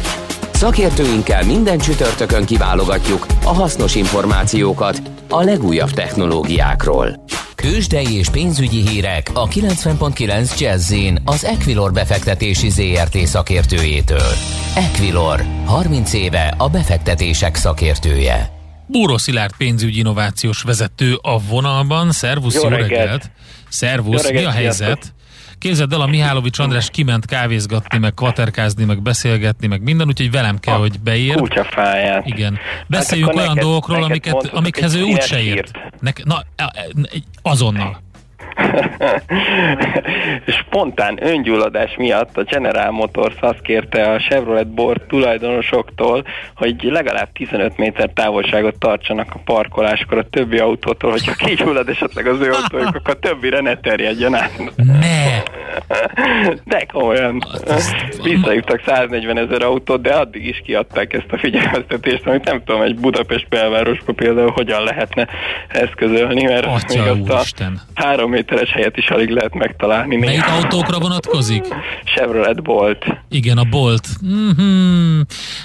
Szakértőinkkel 0.54 1.44
minden 1.44 1.78
csütörtökön 1.78 2.46
kiválogatjuk 2.46 3.26
a 3.44 3.54
hasznos 3.54 3.96
információkat 3.96 5.02
a 5.30 5.44
legújabb 5.44 5.90
technológiákról. 5.90 7.24
Kősdei 7.56 8.18
és 8.18 8.30
pénzügyi 8.30 8.88
hírek 8.88 9.30
a 9.34 9.48
90.9 9.48 10.60
jazz 10.60 10.94
az 11.26 11.46
Equilor 11.46 11.92
befektetési 11.92 12.70
ZRT 12.70 13.18
szakértőjétől. 13.18 14.32
Equilor, 14.76 15.44
30 15.66 16.14
éve 16.14 16.54
a 16.58 16.70
befektetések 16.70 17.56
szakértője. 17.56 18.63
Búró 18.88 19.18
Szilárd 19.18 19.54
pénzügyi 19.58 20.00
innovációs 20.00 20.62
vezető 20.62 21.18
a 21.22 21.40
vonalban. 21.40 22.12
Szervusz, 22.12 22.56
jó, 22.56 22.62
jó 22.62 22.70
reggelt! 22.70 22.90
reggelt. 22.90 23.32
Szervusz, 23.70 24.24
jó 24.24 24.28
reggelt, 24.28 24.46
mi 24.46 24.52
a 24.52 24.54
helyzet? 24.54 24.88
Sziasztok. 24.88 25.22
Képzeld 25.64 25.94
el, 25.94 26.02
a 26.02 26.06
Mihálovics 26.06 26.60
András 26.60 26.90
kiment 26.90 27.26
kávézgatni, 27.26 27.98
meg 27.98 28.14
kvaterkázni, 28.14 28.84
meg 28.84 29.02
beszélgetni, 29.02 29.68
meg 29.68 29.82
minden, 29.82 30.08
úgyhogy 30.08 30.32
velem 30.32 30.60
kell, 30.60 30.74
a 30.74 30.78
hogy 30.78 31.00
beír. 31.00 31.36
Kutyafáját. 31.36 32.26
Igen. 32.26 32.58
Beszéljünk 32.88 33.30
hát 33.30 33.38
olyan 33.38 33.50
neked, 33.50 33.64
dolgokról, 33.64 34.08
neked 34.08 34.34
amiket, 34.34 34.54
amikhez 34.54 34.94
ő 34.94 35.02
úgyse 35.02 35.42
ért. 35.44 35.72
Nek, 36.00 36.24
na, 36.24 36.44
azonnal. 37.42 38.02
Spontán 40.60 41.20
öngyulladás 41.22 41.96
miatt 41.98 42.38
a 42.38 42.44
General 42.44 42.92
Motors 42.92 43.36
azt 43.40 43.62
kérte 43.62 44.12
a 44.12 44.20
Chevrolet 44.20 44.68
Board 44.68 45.02
tulajdonosoktól, 45.02 46.24
hogy 46.56 46.84
legalább 46.84 47.32
15 47.34 47.78
méter 47.78 48.10
távolságot 48.14 48.80
tartsanak 48.80 49.28
a 49.34 49.40
parkoláskor 49.46 50.18
a 50.18 50.30
többi 50.30 50.58
autótól, 50.58 51.12
hogyha 51.12 51.34
kigyullad 51.34 51.90
esetleg 51.90 52.28
az 52.28 52.40
ő 52.40 52.52
autójuk, 52.52 52.96
akkor 52.96 53.16
a 53.16 53.20
többire 53.20 53.62
ne 53.62 53.78
terjedjen 53.78 54.36
át. 54.36 54.52
Ne! 54.76 55.42
De 56.64 56.86
komolyan. 56.92 57.44
Visszahívtak 58.24 58.82
140 58.86 59.38
ezer 59.38 59.64
autót, 59.64 60.02
de 60.02 60.14
addig 60.14 60.46
is 60.46 60.62
kiadták 60.66 61.14
ezt 61.14 61.32
a 61.32 61.38
figyelmeztetést, 61.38 62.28
amit 62.28 62.44
nem 62.44 62.64
tudom, 62.64 62.82
egy 62.82 62.96
Budapest 62.96 63.50
belvárosba 63.50 64.14
például 64.14 64.52
hogyan 64.52 64.84
lehetne 64.84 65.28
eszközölni, 65.68 66.44
mert 66.44 66.66
Atya 66.66 67.14
még 67.14 67.32
azt 67.32 67.60
a 67.60 67.72
három 67.94 68.33
méteres 68.34 68.72
helyet 68.72 68.98
is 68.98 69.10
alig 69.10 69.30
lehet 69.30 69.54
megtalálni. 69.54 70.16
Melyik 70.16 70.46
néha. 70.46 70.56
autókra 70.56 71.00
vonatkozik? 71.00 71.66
Chevrolet 72.06 72.62
Bolt. 72.62 73.06
Igen, 73.30 73.58
a 73.58 73.64
Bolt. 73.64 74.08
Mm-hmm. 74.26 75.22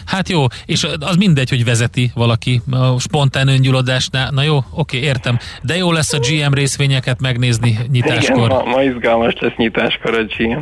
Hát 0.07 0.29
jó, 0.29 0.45
és 0.67 0.87
az 1.01 1.17
mindegy, 1.17 1.49
hogy 1.49 1.65
vezeti 1.65 2.11
valaki 2.15 2.61
a 2.71 3.01
spontán 3.01 3.49
öngyulladásnál. 3.49 4.31
Na 4.31 4.43
jó, 4.43 4.59
oké, 4.75 4.99
értem. 4.99 5.39
De 5.63 5.77
jó 5.77 5.93
lesz 5.93 6.13
a 6.13 6.19
GM 6.19 6.53
részvényeket 6.53 7.21
megnézni 7.21 7.79
nyitáskor. 7.91 8.37
Igen, 8.37 8.49
ma, 8.49 8.63
ma 8.65 8.83
izgalmas 8.83 9.35
lesz 9.41 9.57
nyitáskor 9.57 10.15
a 10.15 10.23
GM. 10.23 10.61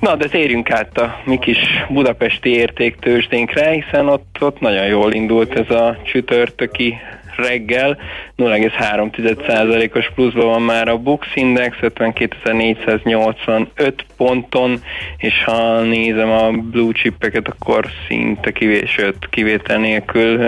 Na, 0.00 0.16
de 0.16 0.28
térjünk 0.28 0.70
át 0.70 0.98
a 0.98 1.20
mi 1.24 1.38
kis 1.38 1.58
budapesti 1.88 2.50
értéktősdénkre, 2.50 3.70
hiszen 3.70 4.08
ott, 4.08 4.36
ott 4.40 4.60
nagyon 4.60 4.86
jól 4.86 5.12
indult 5.12 5.54
ez 5.54 5.70
a 5.70 5.96
csütörtöki 6.04 6.94
reggel, 7.36 7.98
0,3%-os 8.38 10.10
pluszban 10.14 10.46
van 10.46 10.62
már 10.62 10.88
a 10.88 10.98
Bux 10.98 11.26
Index, 11.34 11.76
52.485 11.80 13.92
ponton, 14.16 14.80
és 15.16 15.44
ha 15.44 15.80
nézem 15.80 16.30
a 16.30 16.50
blue 16.50 16.92
chipeket, 16.92 17.48
akkor 17.48 17.86
szinte 18.08 18.50
kivés, 18.50 18.90
sőt, 18.90 19.28
kivétel 19.30 19.78
nélkül 19.78 20.40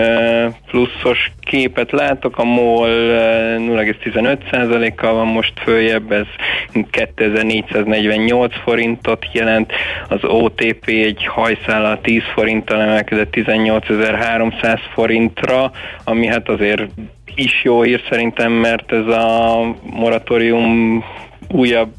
pluszos 0.67 1.31
képet 1.39 1.91
látok, 1.91 2.37
a 2.37 2.43
MOL 2.43 2.89
0,15%-kal 3.57 5.13
van 5.13 5.27
most 5.27 5.53
följebb, 5.59 6.11
ez 6.11 6.25
2448 6.89 8.55
forintot 8.63 9.25
jelent, 9.33 9.71
az 10.07 10.23
OTP 10.23 10.87
egy 10.87 11.25
hajszállal 11.25 12.01
10 12.01 12.21
forinttal 12.33 12.81
emelkedett 12.81 13.31
18300 13.31 14.79
forintra, 14.93 15.71
ami 16.03 16.27
hát 16.27 16.49
azért 16.49 16.83
is 17.35 17.63
jó 17.63 17.81
hír 17.81 18.01
szerintem, 18.09 18.51
mert 18.51 18.91
ez 18.91 19.07
a 19.07 19.59
moratórium 19.83 21.03
újabb 21.47 21.93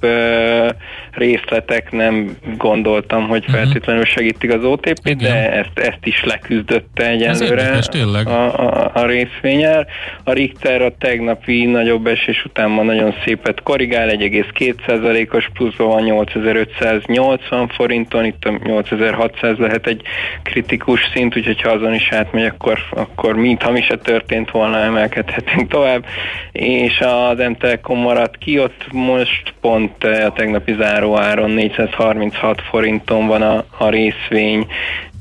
részletek 1.17 1.91
nem 1.91 2.37
gondoltam, 2.57 3.29
hogy 3.29 3.43
mhm. 3.47 3.53
feltétlenül 3.53 4.05
segítik 4.05 4.53
az 4.53 4.65
OTP, 4.65 5.11
de 5.11 5.53
ezt, 5.53 5.79
ezt 5.79 6.07
is 6.07 6.25
leküzdötte 6.25 7.09
egyelőre 7.09 7.71
Ez 7.71 7.89
a, 8.27 8.59
a, 8.59 8.91
a 8.95 9.07
részvényár. 9.07 9.87
A 10.25 10.33
Richter 10.33 10.83
a 10.83 10.93
tegnapi 10.99 11.65
nagyobb 11.65 12.07
esés 12.07 12.45
után 12.45 12.71
ma 12.71 12.83
nagyon 12.83 13.15
szépet 13.25 13.63
korrigál, 13.63 14.09
1,2%-os 14.09 15.51
pluszban 15.53 15.87
van 15.87 16.03
8580 16.03 17.69
forinton, 17.69 18.25
itt 18.25 18.45
a 18.45 18.51
8600 18.65 19.59
lehet 19.59 19.87
egy 19.87 20.03
kritikus 20.43 21.01
szint, 21.15 21.37
úgyhogy 21.37 21.61
ha 21.61 21.71
azon 21.71 21.95
is 21.95 22.09
átmegy, 22.11 22.45
akkor, 22.45 22.79
akkor 22.91 23.35
mintha 23.35 23.71
mi 23.71 23.83
se 23.83 23.97
történt 23.97 24.51
volna, 24.51 24.79
emelkedhetünk 24.79 25.69
tovább. 25.69 26.05
És 26.53 27.01
az 27.01 27.39
M-Telekom 27.39 27.99
maradt 27.99 28.39
ki, 28.39 28.59
ott 28.59 28.87
most 28.93 29.55
pont 29.61 30.05
eh, 30.05 30.27
a 30.27 30.33
tegnapi 30.33 30.73
záróáron 31.03 31.51
436 31.51 32.61
forinton 32.71 33.27
van 33.27 33.43
a, 33.43 33.65
a 33.79 33.89
részvény 33.89 34.67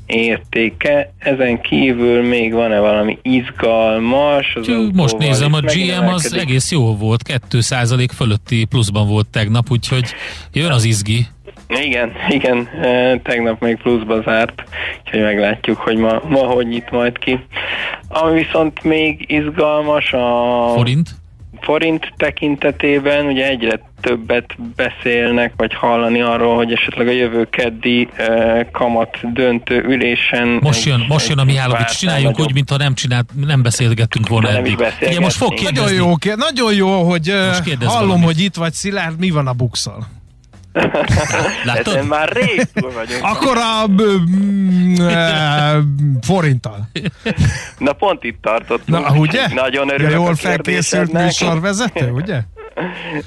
értéke. 0.06 1.12
Ezen 1.18 1.60
kívül 1.60 2.22
még 2.22 2.52
van-e 2.52 2.78
valami 2.78 3.18
izgalmas? 3.22 4.54
Az 4.54 4.66
Tű, 4.66 4.88
most 4.92 5.18
nézem, 5.18 5.52
a 5.52 5.60
GM 5.60 6.06
az 6.06 6.34
egész 6.34 6.70
jó 6.70 6.96
volt, 6.96 7.20
2% 7.50 8.08
fölötti 8.14 8.64
pluszban 8.64 9.08
volt 9.08 9.26
tegnap, 9.28 9.70
úgyhogy 9.70 10.14
jön 10.52 10.70
az 10.70 10.84
izgi. 10.84 11.26
Igen, 11.68 12.12
igen, 12.28 12.68
tegnap 13.22 13.60
még 13.60 13.76
pluszba 13.76 14.22
zárt, 14.22 14.62
úgyhogy 15.04 15.20
meglátjuk, 15.20 15.78
hogy 15.78 15.96
ma, 15.96 16.22
ma 16.28 16.38
hogy 16.38 16.66
nyit 16.66 16.90
majd 16.90 17.18
ki. 17.18 17.44
Ami 18.08 18.42
viszont 18.42 18.82
még 18.82 19.24
izgalmas 19.28 20.12
a... 20.12 20.72
Forint? 20.74 21.21
Forint 21.62 22.12
tekintetében 22.16 23.26
ugye 23.26 23.46
egyre 23.48 23.80
többet 24.00 24.56
beszélnek, 24.76 25.52
vagy 25.56 25.74
hallani 25.74 26.20
arról, 26.20 26.56
hogy 26.56 26.72
esetleg 26.72 27.08
a 27.08 27.10
jövő 27.10 27.44
keddi 27.50 28.08
eh, 28.16 28.66
kamat 28.72 29.32
döntő 29.32 29.82
ülésen... 29.88 30.58
Most 30.60 30.84
jön, 30.84 31.04
most 31.08 31.28
jön 31.28 31.38
a 31.38 31.44
Mihálovics, 31.44 31.98
csináljunk 31.98 32.40
úgy, 32.40 32.54
mintha 32.54 32.76
nem 32.76 32.94
csinált, 32.94 33.30
nem 33.46 33.62
beszélgettünk 33.62 34.28
volna 34.28 34.50
nem 34.50 34.58
eddig. 34.58 34.78
Ugye 35.00 35.20
most 35.20 35.36
fog 35.36 35.54
kérdezni. 35.54 35.96
Nagyon 35.96 36.18
jó, 36.24 36.34
nagyon 36.36 36.74
jó 36.74 37.02
hogy 37.02 37.30
uh, 37.30 37.84
hallom, 37.84 38.08
valamit. 38.08 38.24
hogy 38.24 38.40
itt 38.40 38.54
vagy 38.54 38.72
Szilárd, 38.72 39.18
mi 39.18 39.30
van 39.30 39.46
a 39.46 39.52
bukszal? 39.52 40.06
Látod? 41.64 41.86
Ezen 41.86 42.04
már 42.04 42.28
rég 42.32 42.68
vagyunk. 42.74 43.22
Akkor 43.22 43.56
a 43.56 43.86
forinttal. 46.20 46.88
Na 47.78 47.92
pont 47.92 48.24
itt 48.24 48.42
tartottunk. 48.42 49.06
Na, 49.06 49.16
ugye? 49.16 49.48
Nagyon 49.54 49.88
örülök 49.88 50.10
ja, 50.10 50.16
Jól 50.16 50.34
felkészült 50.34 51.12
műsorvezető, 51.12 52.10
ugye? 52.10 52.40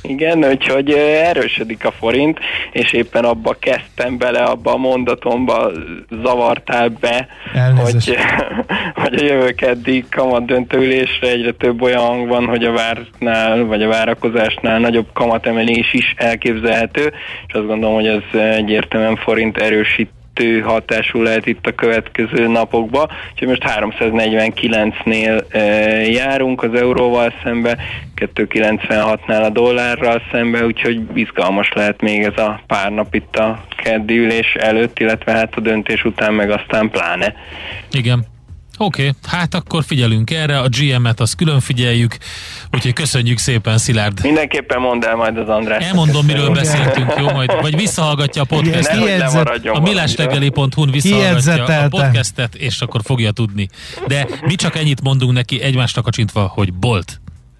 Igen, 0.01 0.45
úgyhogy 0.45 0.91
erősödik 0.91 1.85
a 1.85 1.91
forint, 1.91 2.39
és 2.71 2.93
éppen 2.93 3.23
abba 3.25 3.55
kezdtem 3.59 4.17
bele, 4.17 4.43
abba 4.43 4.71
a 4.71 4.77
mondatomba 4.77 5.71
zavartál 6.23 6.89
be, 6.99 7.27
hogy, 7.75 8.17
hogy 9.01 9.13
a 9.13 9.23
jövő 9.23 9.51
keddi 9.51 10.05
kamat 10.11 10.45
döntőülésre 10.45 11.27
egyre 11.27 11.51
több 11.51 11.81
olyan 11.81 12.01
hang 12.01 12.27
van, 12.27 12.45
hogy 12.45 12.63
a 12.63 12.71
várnál, 12.71 13.65
vagy 13.65 13.83
a 13.83 13.87
várakozásnál 13.87 14.79
nagyobb 14.79 15.07
kamatemelés 15.13 15.93
is 15.93 16.13
elképzelhető, 16.17 17.13
és 17.47 17.53
azt 17.53 17.67
gondolom, 17.67 17.95
hogy 17.95 18.07
ez 18.07 18.39
egyértelműen 18.39 19.15
forint 19.15 19.57
erősít 19.57 20.09
kettő 20.35 20.59
hatású 20.59 21.21
lehet 21.21 21.45
itt 21.45 21.67
a 21.67 21.75
következő 21.75 22.47
napokban, 22.47 23.09
úgyhogy 23.31 23.47
most 23.47 23.63
349-nél 23.65 25.43
e, 25.49 25.59
járunk 26.07 26.63
az 26.63 26.73
euróval 26.73 27.33
szembe, 27.43 27.77
296-nál 28.15 29.43
a 29.45 29.49
dollárral 29.49 30.21
szembe, 30.31 30.65
úgyhogy 30.65 31.01
izgalmas 31.13 31.71
lehet 31.73 32.01
még 32.01 32.23
ez 32.23 32.37
a 32.37 32.61
pár 32.67 32.91
nap 32.91 33.15
itt 33.15 33.35
a 33.35 33.63
keddi 33.75 34.17
ülés 34.17 34.53
előtt, 34.53 34.99
illetve 34.99 35.31
hát 35.31 35.55
a 35.55 35.61
döntés 35.61 36.05
után 36.05 36.33
meg 36.33 36.49
aztán 36.51 36.89
pláne. 36.89 37.35
Igen. 37.91 38.33
Oké, 38.77 39.01
okay, 39.07 39.13
hát 39.27 39.53
akkor 39.53 39.83
figyelünk 39.83 40.31
erre, 40.31 40.59
a 40.59 40.67
GM-et 40.69 41.19
azt 41.19 41.35
külön 41.35 41.59
figyeljük, 41.59 42.17
úgyhogy 42.71 42.93
köszönjük 42.93 43.37
szépen, 43.37 43.77
Szilárd. 43.77 44.23
Mindenképpen 44.23 44.81
mondd 44.81 45.05
el 45.05 45.15
majd 45.15 45.37
az 45.37 45.49
András. 45.49 45.85
Elmondom, 45.85 46.25
miről 46.25 46.49
beszéltünk, 46.49 47.13
jó? 47.17 47.29
Majd, 47.29 47.61
vagy 47.61 47.75
visszahallgatja 47.85 48.41
a 48.41 48.45
podcastet. 48.45 49.65
A 49.65 49.79
millástegeli.hu-n 49.79 50.91
visszahallgatja 50.91 51.77
a 51.77 51.87
podcastet, 51.87 52.55
és 52.55 52.81
akkor 52.81 53.01
fogja 53.03 53.31
tudni. 53.31 53.69
De 54.07 54.27
mi 54.41 54.55
csak 54.55 54.75
ennyit 54.75 55.01
mondunk 55.01 55.31
neki 55.31 55.61
egymásnak 55.61 56.07
a 56.07 56.09
csintva, 56.09 56.51
hogy 56.53 56.73
bolt. 56.73 57.19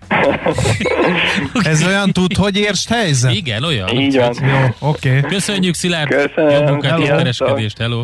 Ez 1.64 1.84
olyan 1.86 2.12
tud, 2.12 2.36
hogy 2.36 2.58
érst 2.58 2.90
helyzet? 2.90 3.34
Igen, 3.34 3.64
olyan. 3.64 3.90
Így 3.90 4.16
van. 4.16 4.36
Jó, 4.42 4.88
oké. 4.90 5.18
Okay. 5.18 5.32
Köszönjük, 5.32 5.74
Szilárd. 5.74 6.10
Köszönöm. 6.10 6.50
Jó 6.50 6.72
munkát, 6.72 7.00
jó 7.00 7.06
kereskedést. 7.06 7.78
Hello. 7.78 8.04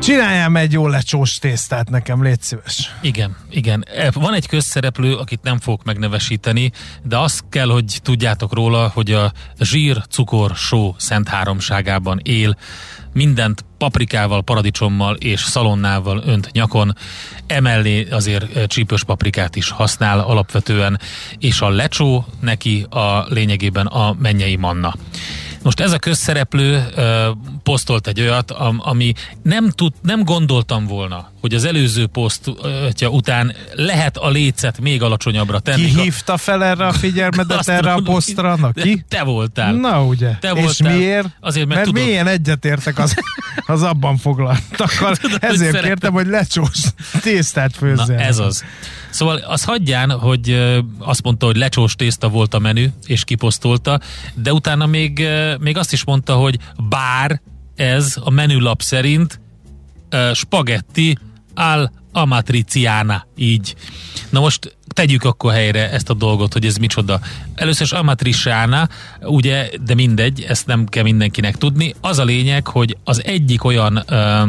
Csináljál 0.00 0.56
egy 0.56 0.72
jó 0.72 0.88
lecsós 0.88 1.38
tésztát 1.38 1.90
nekem, 1.90 2.22
légy 2.22 2.40
szíves. 2.40 2.94
Igen, 3.00 3.36
igen. 3.50 3.84
E, 3.94 4.10
van 4.10 4.34
egy 4.34 4.46
közszereplő, 4.46 5.14
akit 5.14 5.42
nem 5.42 5.58
fogok 5.58 5.84
megnevesíteni, 5.84 6.70
de 7.02 7.18
azt 7.18 7.44
kell, 7.48 7.68
hogy 7.68 7.98
tudjátok 8.02 8.54
róla, 8.54 8.90
hogy 8.94 9.12
a 9.12 9.32
zsír, 9.58 10.02
cukor, 10.10 10.56
só 10.56 10.94
szent 10.98 11.28
háromságában 11.28 12.20
él. 12.22 12.56
Mindent 13.12 13.64
paprikával, 13.78 14.42
paradicsommal 14.42 15.14
és 15.14 15.40
szalonnával 15.40 16.22
önt 16.26 16.52
nyakon, 16.52 16.96
emellé 17.46 18.08
azért 18.10 18.56
e, 18.56 18.66
csípős 18.66 19.04
paprikát 19.04 19.56
is 19.56 19.70
használ 19.70 20.18
alapvetően, 20.18 21.00
és 21.38 21.60
a 21.60 21.68
lecsó 21.68 22.26
neki 22.40 22.86
a 22.90 23.24
lényegében 23.28 23.86
a 23.86 24.16
mennyei 24.18 24.56
manna. 24.56 24.94
Most 25.62 25.80
ez 25.80 25.92
a 25.92 25.98
közszereplő 25.98 26.86
ö, 26.96 27.30
posztolt 27.62 28.06
egy 28.06 28.20
olyat, 28.20 28.50
am, 28.50 28.80
ami 28.82 29.12
nem, 29.42 29.70
tud, 29.70 29.92
nem 30.02 30.24
gondoltam 30.24 30.86
volna, 30.86 31.30
hogy 31.40 31.54
az 31.54 31.64
előző 31.64 32.06
posztja 32.06 33.08
után 33.08 33.54
lehet 33.74 34.16
a 34.16 34.28
lécet 34.28 34.80
még 34.80 35.02
alacsonyabbra 35.02 35.58
tenni. 35.58 35.84
Ki 35.84 36.00
hívta 36.00 36.36
fel 36.36 36.64
erre 36.64 36.86
a 36.86 36.92
figyelmedet 36.92 37.68
erre 37.78 37.92
a 37.92 38.00
posztra? 38.04 38.56
Na, 38.56 38.72
ki? 38.72 39.04
Te 39.08 39.22
voltál. 39.22 39.72
Na 39.74 40.04
ugye. 40.04 40.30
Te 40.40 40.52
voltál. 40.52 40.70
És 40.70 40.98
miért? 40.98 41.28
Azért, 41.40 41.66
mert, 41.66 41.80
mert 41.80 41.92
mélyen 41.92 42.26
egyetértek 42.26 42.98
az, 42.98 43.14
az 43.66 43.82
abban 43.82 44.16
foglaltakkal. 44.16 45.14
Ezért 45.40 45.74
hogy 45.74 45.84
kértem, 45.84 46.12
hogy 46.12 46.26
lecsós 46.26 46.78
tésztát 47.22 47.76
főzzel. 47.76 48.16
Na, 48.16 48.22
ez 48.22 48.38
az. 48.38 48.64
Szóval 49.10 49.36
az 49.36 49.64
hagyján, 49.64 50.10
hogy 50.10 50.76
azt 50.98 51.22
mondta, 51.22 51.46
hogy 51.46 51.56
lecsós 51.56 51.94
tészta 51.94 52.28
volt 52.28 52.54
a 52.54 52.58
menü, 52.58 52.86
és 53.06 53.24
kiposztolta, 53.24 54.00
de 54.34 54.52
utána 54.52 54.86
még, 54.86 55.26
még 55.60 55.76
azt 55.76 55.92
is 55.92 56.04
mondta, 56.04 56.34
hogy 56.34 56.58
bár 56.88 57.40
ez 57.76 58.16
a 58.24 58.30
menülap 58.30 58.82
szerint 58.82 59.40
spagetti 60.34 61.18
al 61.54 61.92
amatriciana, 62.12 63.26
így. 63.36 63.74
Na 64.30 64.40
most 64.40 64.76
tegyük 64.94 65.24
akkor 65.24 65.52
helyre 65.52 65.90
ezt 65.90 66.10
a 66.10 66.14
dolgot, 66.14 66.52
hogy 66.52 66.64
ez 66.64 66.76
micsoda. 66.76 67.20
Először 67.54 67.82
is 67.86 67.92
amatriciana, 67.92 68.88
ugye, 69.20 69.68
de 69.84 69.94
mindegy, 69.94 70.44
ezt 70.48 70.66
nem 70.66 70.86
kell 70.86 71.02
mindenkinek 71.02 71.56
tudni. 71.56 71.94
Az 72.00 72.18
a 72.18 72.24
lényeg, 72.24 72.66
hogy 72.66 72.96
az 73.04 73.24
egyik 73.24 73.64
olyan 73.64 74.02
ö, 74.06 74.46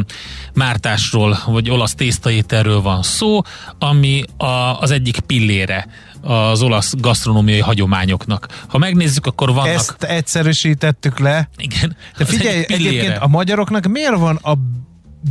mártásról, 0.54 1.38
vagy 1.46 1.70
olasz 1.70 1.94
tésztaételről 1.94 2.80
van 2.80 3.02
szó, 3.02 3.40
ami 3.78 4.24
a, 4.36 4.80
az 4.80 4.90
egyik 4.90 5.20
pillére 5.20 5.86
az 6.22 6.62
olasz 6.62 6.94
gasztronómiai 6.98 7.60
hagyományoknak. 7.60 8.64
Ha 8.68 8.78
megnézzük, 8.78 9.26
akkor 9.26 9.52
vannak... 9.52 9.74
Ezt 9.74 10.02
egyszerűsítettük 10.02 11.18
le. 11.18 11.48
Igen. 11.56 11.96
De 12.16 12.24
figyelj, 12.24 12.56
egyik 12.56 12.70
egyébként 12.70 13.16
a 13.16 13.26
magyaroknak 13.26 13.86
miért 13.86 14.16
van 14.16 14.36
a 14.36 14.54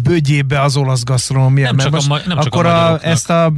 bögyébe 0.03 0.61
az 0.61 0.77
olasz 0.77 1.03
gasztronómia? 1.03 1.65
Nem 1.65 1.77
csak 1.77 1.95
a 1.95 2.01
ma- 2.07 2.19
nem 2.25 2.37
csak 2.37 2.37
a 2.37 2.41
akkor 2.41 2.65
a 2.65 2.69
magyaroknak. 2.71 3.05
ezt 3.05 3.29
a 3.29 3.51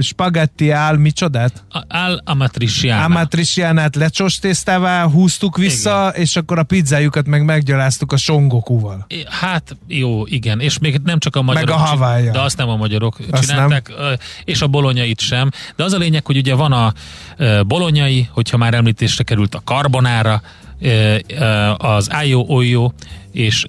spagetti 0.00 0.70
áll, 0.70 0.96
micsodát? 0.96 1.64
A- 1.70 1.96
Al 1.96 2.20
Amatriciana. 2.24 3.04
Amatricianát 3.04 3.96
lecsós 3.96 4.38
tésztává 4.38 5.04
húztuk 5.08 5.56
vissza, 5.56 6.08
Igen. 6.10 6.22
és 6.22 6.36
akkor 6.36 6.58
a 6.58 6.62
pizzájukat 6.62 7.26
meg 7.26 7.44
meggyaláztuk 7.44 8.12
a 8.12 8.16
songokúval. 8.16 9.06
Hát 9.28 9.76
jó, 9.86 10.26
igen, 10.26 10.60
és 10.60 10.78
még 10.78 11.00
nem 11.04 11.18
csak 11.18 11.36
a 11.36 11.42
magyarok. 11.42 11.68
Meg 11.68 11.78
a 11.78 11.80
Hawaii-jal. 11.80 12.32
De 12.32 12.40
azt 12.40 12.56
nem 12.56 12.68
a 12.68 12.76
magyarok 12.76 13.16
Azt 13.30 13.48
csinálták, 13.48 13.92
ö, 13.96 14.12
és 14.44 14.60
a 14.60 14.66
bolonyait 14.66 15.20
sem. 15.20 15.50
De 15.76 15.84
az 15.84 15.92
a 15.92 15.98
lényeg, 15.98 16.26
hogy 16.26 16.36
ugye 16.36 16.54
van 16.54 16.72
a 16.72 16.92
bolonyai, 17.66 18.28
hogyha 18.32 18.56
már 18.56 18.74
említésre 18.74 19.24
került 19.24 19.54
a 19.54 19.60
karbonára, 19.64 20.42
az 21.76 22.12
ájó 22.12 22.44
oljó, 22.48 22.92
és 23.32 23.64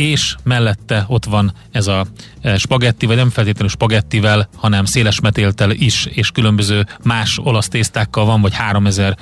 és 0.00 0.34
mellette 0.42 1.04
ott 1.06 1.24
van 1.24 1.52
ez 1.70 1.86
a 1.86 2.06
e, 2.40 2.58
spagetti, 2.58 3.06
vagy 3.06 3.16
nem 3.16 3.30
feltétlenül 3.30 3.68
spagettivel, 3.68 4.48
hanem 4.56 4.84
széles 4.84 5.20
metéltel 5.20 5.70
is, 5.70 6.06
és 6.06 6.30
különböző 6.30 6.86
más 7.02 7.38
olasz 7.42 7.68
tésztákkal 7.68 8.24
van, 8.24 8.40
vagy 8.40 8.54
3000 8.54 9.16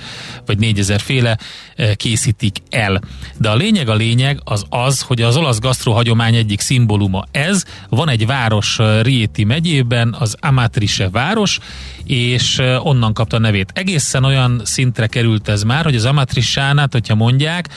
vagy 0.47 0.59
4000 0.59 1.01
féle 1.01 1.39
e, 1.77 1.95
készítik 1.95 2.57
el. 2.71 3.01
De 3.39 3.49
a 3.49 3.55
lényeg 3.55 3.89
a 3.89 3.95
lényeg 3.95 4.41
az 4.45 4.65
az, 4.69 5.01
hogy 5.01 5.23
az 5.23 5.37
olasz 5.37 5.59
gasztrohagyomány 5.59 6.35
egyik 6.35 6.61
szimbóluma 6.61 7.25
ez. 7.31 7.65
Van 7.89 8.09
egy 8.09 8.27
város 8.27 8.79
e, 8.79 9.03
Rieti 9.03 9.45
megyében, 9.45 10.17
az 10.19 10.37
Amatrice 10.41 11.09
város, 11.11 11.59
és 12.05 12.63
onnan 12.83 13.13
kapta 13.13 13.37
a 13.37 13.41
nevét. 13.41 13.71
Egészen 13.75 14.25
olyan 14.25 14.61
szintre 14.65 15.07
került 15.07 15.49
ez 15.49 15.63
már, 15.63 15.85
hogy 15.85 15.95
az 15.95 16.05
Amatriciánát, 16.05 16.93
hogyha 16.93 17.15
mondják, 17.15 17.69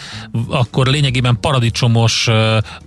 akkor 0.48 0.88
lényegében 0.88 1.40
paradicsomos 1.40 2.30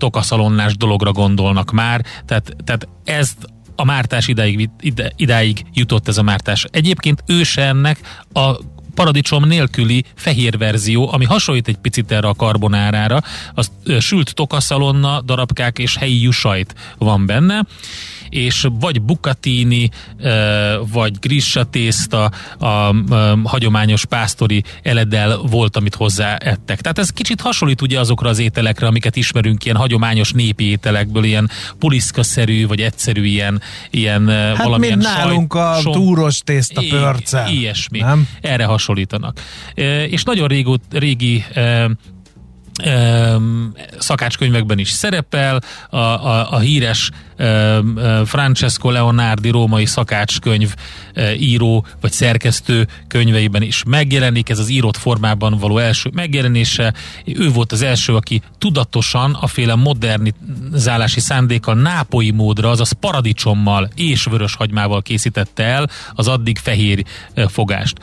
tokaszalonnás 0.04 0.76
dologra 0.76 1.12
gondolnak 1.12 1.70
már, 1.70 2.04
tehát, 2.26 2.56
tehát 2.64 2.88
ezt 3.04 3.36
a 3.76 3.84
mártás 3.84 4.28
idáig, 4.28 4.70
ide, 4.80 5.12
idáig 5.16 5.64
jutott 5.72 6.08
ez 6.08 6.18
a 6.18 6.22
mártás. 6.22 6.66
Egyébként 6.70 7.22
őse 7.26 7.62
ennek 7.62 8.24
a 8.32 8.56
paradicsom 8.94 9.44
nélküli 9.44 10.04
fehér 10.14 10.58
verzió, 10.58 11.12
ami 11.12 11.24
hasonlít 11.24 11.68
egy 11.68 11.76
picit 11.76 12.12
erre 12.12 12.28
a 12.28 12.34
karbonárára, 12.34 13.20
az 13.54 13.70
sült 14.00 14.34
tokaszalonna, 14.34 15.20
darabkák 15.20 15.78
és 15.78 15.96
helyi 15.96 16.22
jusajt 16.22 16.74
van 16.98 17.26
benne, 17.26 17.66
és 18.34 18.66
vagy 18.80 19.02
bucatini, 19.02 19.90
ö, 20.18 20.74
vagy 20.92 21.18
grissa 21.18 21.64
tészta, 21.64 22.24
a 22.58 22.94
hagyományos 23.44 24.04
pásztori 24.04 24.62
eledel 24.82 25.36
volt, 25.36 25.76
amit 25.76 25.94
hozzáettek. 25.94 26.80
Tehát 26.80 26.98
ez 26.98 27.10
kicsit 27.10 27.40
hasonlít 27.40 27.82
ugye 27.82 27.98
azokra 27.98 28.28
az 28.28 28.38
ételekre, 28.38 28.86
amiket 28.86 29.16
ismerünk, 29.16 29.64
ilyen 29.64 29.76
hagyományos 29.76 30.32
népi 30.32 30.64
ételekből, 30.64 31.24
ilyen 31.24 31.50
puliszkaszerű, 31.78 32.66
vagy 32.66 32.80
egyszerű 32.80 33.24
ilyen, 33.24 33.60
ilyen 33.90 34.28
Hát 34.28 34.56
valamilyen 34.64 34.98
mint 34.98 35.10
nálunk 35.14 35.54
a 35.54 35.78
som- 35.80 35.92
túros 35.92 36.38
tészta 36.38 36.82
pörce. 36.88 37.46
Ilyesmi. 37.50 37.98
Nem? 37.98 38.28
Erre 38.40 38.64
hasonlítanak. 38.64 39.40
És 40.08 40.22
nagyon 40.22 40.48
régót, 40.48 40.82
régi 40.90 41.44
e, 41.54 41.90
szakácskönyvekben 43.98 44.78
is 44.78 44.90
szerepel, 44.90 45.60
a, 45.90 45.96
a, 45.96 46.52
a 46.52 46.58
híres 46.58 47.10
Francesco 48.24 48.90
Leonardi 48.90 49.48
római 49.48 49.86
szakácskönyv 49.86 50.74
e, 51.14 51.34
író 51.34 51.86
vagy 52.00 52.12
szerkesztő 52.12 52.88
könyveiben 53.08 53.62
is 53.62 53.82
megjelenik, 53.86 54.48
ez 54.48 54.58
az 54.58 54.68
írott 54.68 54.96
formában 54.96 55.58
való 55.58 55.78
első 55.78 56.10
megjelenése. 56.12 56.94
Ő 57.24 57.50
volt 57.50 57.72
az 57.72 57.82
első, 57.82 58.14
aki 58.14 58.42
tudatosan 58.58 59.36
a 59.40 59.46
féle 59.46 59.74
modernizálási 59.74 61.20
szándékkal 61.20 61.74
nápoi 61.74 62.30
módra, 62.30 62.70
azaz 62.70 62.92
paradicsommal 62.92 63.90
és 63.94 64.24
vörös 64.24 64.54
hagymával 64.54 65.02
készítette 65.02 65.62
el 65.64 65.90
az 66.12 66.28
addig 66.28 66.58
fehér 66.58 67.04
e, 67.34 67.48
fogást. 67.48 67.96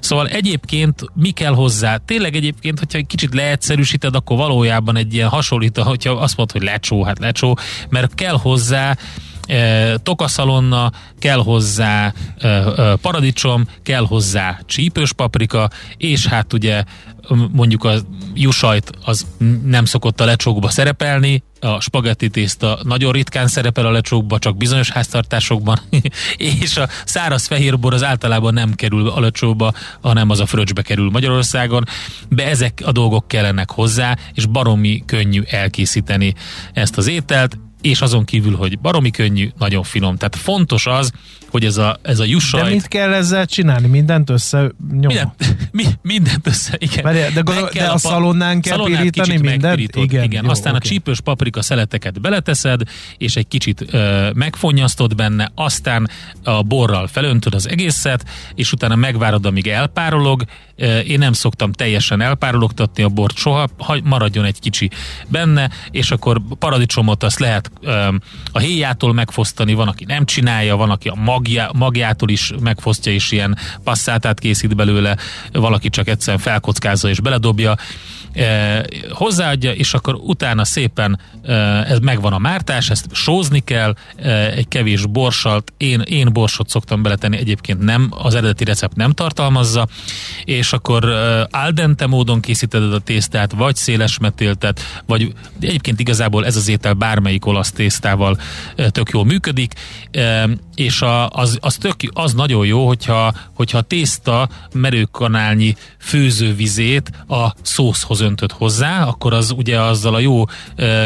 Szóval 0.00 0.26
egyébként 0.26 1.04
mi 1.14 1.30
kell 1.30 1.54
hozzá? 1.54 1.96
Tényleg 1.96 2.36
egyébként, 2.36 2.78
hogyha 2.78 2.98
egy 2.98 3.06
kicsit 3.06 3.34
leegyszerűsíted, 3.34 4.14
akkor 4.16 4.36
valójában 4.36 4.96
egy 4.96 5.14
ilyen 5.14 5.28
hasonlít, 5.28 5.78
hogyha 5.78 6.12
azt 6.12 6.36
mondod, 6.36 6.56
hogy 6.56 6.66
lecsó, 6.66 7.02
hát 7.02 7.18
lecsó, 7.18 7.58
mert 7.88 8.14
kell 8.14 8.36
hozzá 8.36 8.96
e, 9.46 9.96
tokaszalonna, 9.96 10.90
kell 11.18 11.38
hozzá 11.38 12.12
e, 12.38 12.48
e, 12.48 12.96
paradicsom, 12.96 13.66
kell 13.82 14.06
hozzá 14.06 14.60
csípős 14.66 15.12
paprika, 15.12 15.70
és 15.96 16.26
hát 16.26 16.52
ugye 16.52 16.84
mondjuk 17.52 17.84
a 17.84 17.94
jusajt 18.34 18.92
az 19.04 19.26
nem 19.64 19.84
szokott 19.84 20.20
a 20.20 20.24
lecsókba 20.24 20.68
szerepelni, 20.68 21.42
a 21.66 21.80
spagetti 21.80 22.28
tészta 22.28 22.78
nagyon 22.82 23.12
ritkán 23.12 23.46
szerepel 23.46 23.86
a 23.86 23.90
lecsókba, 23.90 24.38
csak 24.38 24.56
bizonyos 24.56 24.90
háztartásokban, 24.90 25.80
és 26.62 26.76
a 26.76 26.88
száraz 27.04 27.46
fehérbor 27.46 27.94
az 27.94 28.02
általában 28.02 28.54
nem 28.54 28.74
kerül 28.74 29.08
a 29.08 29.20
lecsóba, 29.20 29.72
hanem 30.00 30.30
az 30.30 30.40
a 30.40 30.46
fröccsbe 30.46 30.82
kerül 30.82 31.10
Magyarországon, 31.10 31.84
de 32.28 32.46
ezek 32.46 32.82
a 32.84 32.92
dolgok 32.92 33.28
kellenek 33.28 33.70
hozzá, 33.70 34.16
és 34.34 34.46
baromi 34.46 35.02
könnyű 35.06 35.42
elkészíteni 35.46 36.34
ezt 36.72 36.96
az 36.96 37.06
ételt, 37.06 37.58
és 37.80 38.00
azon 38.00 38.24
kívül, 38.24 38.56
hogy 38.56 38.78
baromi 38.78 39.10
könnyű, 39.10 39.50
nagyon 39.58 39.82
finom. 39.82 40.16
Tehát 40.16 40.36
fontos 40.36 40.86
az, 40.86 41.12
hogy 41.56 41.64
ez 41.64 41.76
a, 41.76 41.98
ez 42.02 42.18
a 42.18 42.22
De 42.22 42.28
jussajt... 42.28 42.72
mit 42.72 42.88
kell 42.88 43.12
ezzel 43.12 43.46
csinálni? 43.46 43.86
Mindent 43.86 44.30
össze 44.30 44.58
nyomva? 44.90 45.08
Minden, 45.08 45.32
mi, 45.72 45.84
mindent 46.02 46.46
össze, 46.46 46.74
igen. 46.78 47.04
Várjál, 47.04 47.30
de 47.30 47.42
kell 47.42 47.64
de 47.72 47.84
a 47.84 47.90
pa- 47.90 47.98
szalonnán 47.98 48.60
kell 48.60 48.76
szalonnát 48.76 48.98
pirítani 48.98 49.36
mindent? 49.38 49.96
Igen, 49.96 50.24
igen. 50.24 50.44
jó, 50.44 50.50
Aztán 50.50 50.72
a 50.72 50.76
oké. 50.76 50.88
csípős 50.88 51.20
paprika 51.20 51.62
szeleteket 51.62 52.20
beleteszed, 52.20 52.80
és 53.18 53.36
egy 53.36 53.48
kicsit 53.48 53.84
ö, 53.90 54.30
megfonnyasztod 54.34 55.14
benne, 55.14 55.50
aztán 55.54 56.08
a 56.44 56.62
borral 56.62 57.06
felöntöd 57.06 57.54
az 57.54 57.68
egészet, 57.68 58.24
és 58.54 58.72
utána 58.72 58.94
megvárod, 58.94 59.46
amíg 59.46 59.66
elpárolog. 59.66 60.44
Ö, 60.76 60.98
Én 60.98 61.18
nem 61.18 61.32
szoktam 61.32 61.72
teljesen 61.72 62.20
elpárologtatni 62.20 63.02
a 63.02 63.08
bort 63.08 63.36
soha, 63.36 63.68
hagy- 63.78 64.02
maradjon 64.04 64.44
egy 64.44 64.58
kicsi 64.60 64.90
benne, 65.28 65.70
és 65.90 66.10
akkor 66.10 66.40
paradicsomot 66.58 67.22
azt 67.22 67.38
lehet 67.38 67.70
ö, 67.80 68.08
a 68.52 68.58
héjától 68.58 69.12
megfosztani, 69.14 69.74
van, 69.74 69.88
aki 69.88 70.04
nem 70.04 70.24
csinálja, 70.24 70.76
van, 70.76 70.90
aki 70.90 71.08
a 71.08 71.14
magjá, 71.46 71.70
magjától 71.74 72.28
is 72.28 72.52
megfosztja, 72.60 73.12
és 73.12 73.32
ilyen 73.32 73.58
passzátát 73.84 74.38
készít 74.38 74.76
belőle, 74.76 75.16
valaki 75.52 75.88
csak 75.88 76.08
egyszerűen 76.08 76.42
felkockázza 76.42 77.08
és 77.08 77.20
beledobja, 77.20 77.76
e, 78.36 78.84
hozzáadja, 79.10 79.72
és 79.72 79.94
akkor 79.94 80.14
utána 80.14 80.64
szépen 80.64 81.20
e, 81.42 81.52
ez 81.88 81.98
megvan 81.98 82.32
a 82.32 82.38
mártás, 82.38 82.90
ezt 82.90 83.06
sózni 83.12 83.60
kell, 83.60 83.94
e, 84.16 84.50
egy 84.50 84.68
kevés 84.68 85.06
borsalt, 85.06 85.72
én, 85.76 86.00
én 86.00 86.32
borsot 86.32 86.68
szoktam 86.68 87.02
beletenni, 87.02 87.36
egyébként 87.36 87.80
nem, 87.80 88.08
az 88.10 88.34
eredeti 88.34 88.64
recept 88.64 88.96
nem 88.96 89.12
tartalmazza, 89.12 89.86
és 90.44 90.72
akkor 90.72 91.04
e, 91.04 91.48
al 91.50 91.72
módon 92.06 92.40
készíted 92.40 92.92
a 92.92 92.98
tésztát, 92.98 93.52
vagy 93.52 93.76
széles 93.76 94.18
metéltet, 94.18 94.80
vagy 95.06 95.32
egyébként 95.60 96.00
igazából 96.00 96.46
ez 96.46 96.56
az 96.56 96.68
étel 96.68 96.92
bármelyik 96.92 97.46
olasz 97.46 97.72
tésztával 97.72 98.38
e, 98.76 98.90
tök 98.90 99.10
jól 99.10 99.24
működik, 99.24 99.72
és 100.74 101.02
a, 101.02 101.28
az, 101.28 101.58
az, 101.60 101.76
tök, 101.76 101.94
az 102.12 102.32
nagyon 102.32 102.66
jó, 102.66 102.86
hogyha, 102.86 103.34
hogyha 103.54 103.78
a 103.78 103.82
tészta 103.82 104.48
merőkanálnyi 104.72 105.76
főzővizét 105.98 107.10
a 107.28 107.52
szószhoz 107.62 108.20
öntöd 108.26 108.52
hozzá, 108.52 109.04
akkor 109.04 109.32
az 109.32 109.50
ugye 109.50 109.80
azzal 109.80 110.14
a 110.14 110.18
jó 110.18 110.44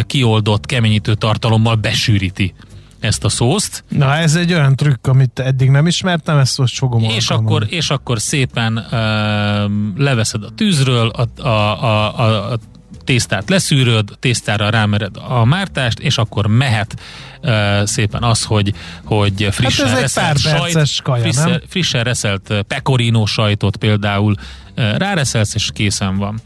kioldott 0.06 0.66
keményítő 0.66 1.14
tartalommal 1.14 1.74
besűríti 1.74 2.54
ezt 3.00 3.24
a 3.24 3.28
szószt, 3.28 3.84
Na, 3.88 4.16
ez 4.16 4.34
egy 4.34 4.52
olyan 4.52 4.76
trükk, 4.76 5.06
amit 5.06 5.38
eddig 5.38 5.70
nem 5.70 5.86
ismertem, 5.86 6.38
ezt 6.38 6.58
most 6.58 6.78
fogom 6.78 7.02
és 7.02 7.28
akkor, 7.28 7.66
és 7.68 7.90
akkor 7.90 8.20
szépen 8.20 8.76
uh, 8.76 10.02
leveszed 10.04 10.44
a 10.44 10.50
tűzről, 10.50 11.08
a, 11.08 11.42
a, 11.42 11.84
a, 11.84 12.52
a, 12.52 12.58
tésztát 13.04 13.48
leszűröd, 13.48 14.16
tésztára 14.18 14.70
rámered 14.70 15.16
a 15.28 15.44
mártást, 15.44 15.98
és 15.98 16.18
akkor 16.18 16.46
mehet 16.46 16.96
uh, 17.42 17.84
szépen 17.84 18.22
az, 18.22 18.44
hogy, 18.44 18.74
hogy 19.04 19.48
frissen 19.50 19.88
Hát 19.88 20.00
reszelt 20.00 20.42
perces 20.42 21.00
kaja, 21.02 21.22
frissen, 21.22 21.62
frissen 21.68 22.02
reszelt 22.02 22.64
pecorino 22.68 23.26
sajtot 23.26 23.76
például 23.76 24.34
uh, 24.76 24.96
ráreszelsz, 24.96 25.54
és 25.54 25.70
készen 25.72 26.16
van. 26.16 26.40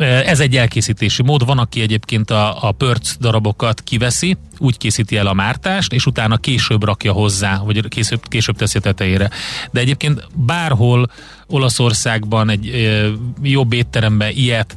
Ez 0.00 0.40
egy 0.40 0.56
elkészítési 0.56 1.22
mód. 1.22 1.44
Van, 1.44 1.58
aki 1.58 1.80
egyébként 1.80 2.30
a, 2.30 2.68
a 2.68 2.72
pörc 2.72 3.16
darabokat 3.16 3.80
kiveszi, 3.82 4.36
úgy 4.58 4.76
készíti 4.76 5.16
el 5.16 5.26
a 5.26 5.32
mártást, 5.32 5.92
és 5.92 6.06
utána 6.06 6.36
később 6.36 6.84
rakja 6.84 7.12
hozzá, 7.12 7.58
vagy 7.58 7.88
később, 7.88 8.28
később 8.28 8.56
teszi 8.56 8.78
a 8.78 8.80
tetejére. 8.80 9.30
De 9.70 9.80
egyébként 9.80 10.26
bárhol 10.34 11.10
Olaszországban 11.46 12.50
egy 12.50 12.68
ö, 12.68 13.12
jobb 13.42 13.72
étteremben 13.72 14.30
ilyet 14.34 14.76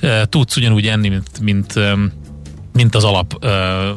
ö, 0.00 0.22
tudsz 0.28 0.56
ugyanúgy 0.56 0.86
enni, 0.86 1.08
mint, 1.08 1.40
mint 1.40 1.76
ö, 1.76 2.04
mint 2.72 2.94
az 2.94 3.04
alap 3.04 3.36
ö, 3.40 3.90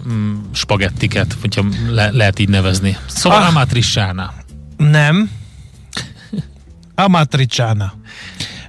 spagettiket, 0.53 1.37
hogyha 1.41 1.65
le, 1.89 2.09
lehet 2.11 2.39
így 2.39 2.49
nevezni. 2.49 2.97
Szóval 3.05 3.41
ah. 3.41 3.47
amatriciana. 3.47 4.33
Nem. 4.77 5.31
Amatriciana. 6.95 7.93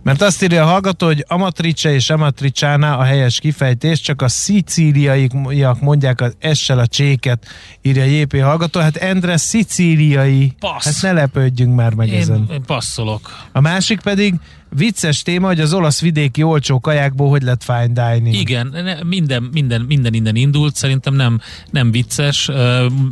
Mert 0.09 0.23
azt 0.23 0.43
írja 0.43 0.63
a 0.63 0.67
hallgató, 0.67 1.07
hogy 1.07 1.25
Amatrice 1.29 1.95
és 1.95 2.11
Amatriciana 2.11 2.97
a 2.97 3.03
helyes 3.03 3.41
kifejtés, 3.41 4.01
csak 4.01 4.23
a 4.23 4.29
szicíliaiak 4.29 5.81
mondják 5.81 6.21
az 6.21 6.37
essel 6.39 6.79
a 6.79 6.87
cséket, 6.87 7.47
írja 7.83 8.05
JP 8.05 8.41
hallgató. 8.41 8.81
Hát 8.81 8.97
Endre 8.97 9.37
szicíliai. 9.37 10.53
Passz. 10.59 10.85
Hát 10.85 11.03
ne 11.03 11.21
lepődjünk 11.21 11.75
már 11.75 11.95
meg 11.95 12.15
ezen. 12.15 12.37
Én, 12.37 12.55
én 12.55 12.63
passzolok. 12.63 13.49
A 13.53 13.61
másik 13.61 14.01
pedig 14.01 14.35
vicces 14.77 15.23
téma, 15.23 15.47
hogy 15.47 15.61
az 15.61 15.73
olasz 15.73 16.01
vidéki 16.01 16.43
olcsó 16.43 16.81
kajákból 16.81 17.29
hogy 17.29 17.43
lett 17.43 17.63
fine 17.63 17.87
dining. 17.87 18.35
Igen, 18.35 18.99
minden, 19.07 19.43
minden, 19.43 19.81
minden 19.81 20.15
innen 20.15 20.37
indult, 20.37 20.75
szerintem 20.75 21.15
nem, 21.15 21.41
nem 21.71 21.91
vicces. 21.91 22.51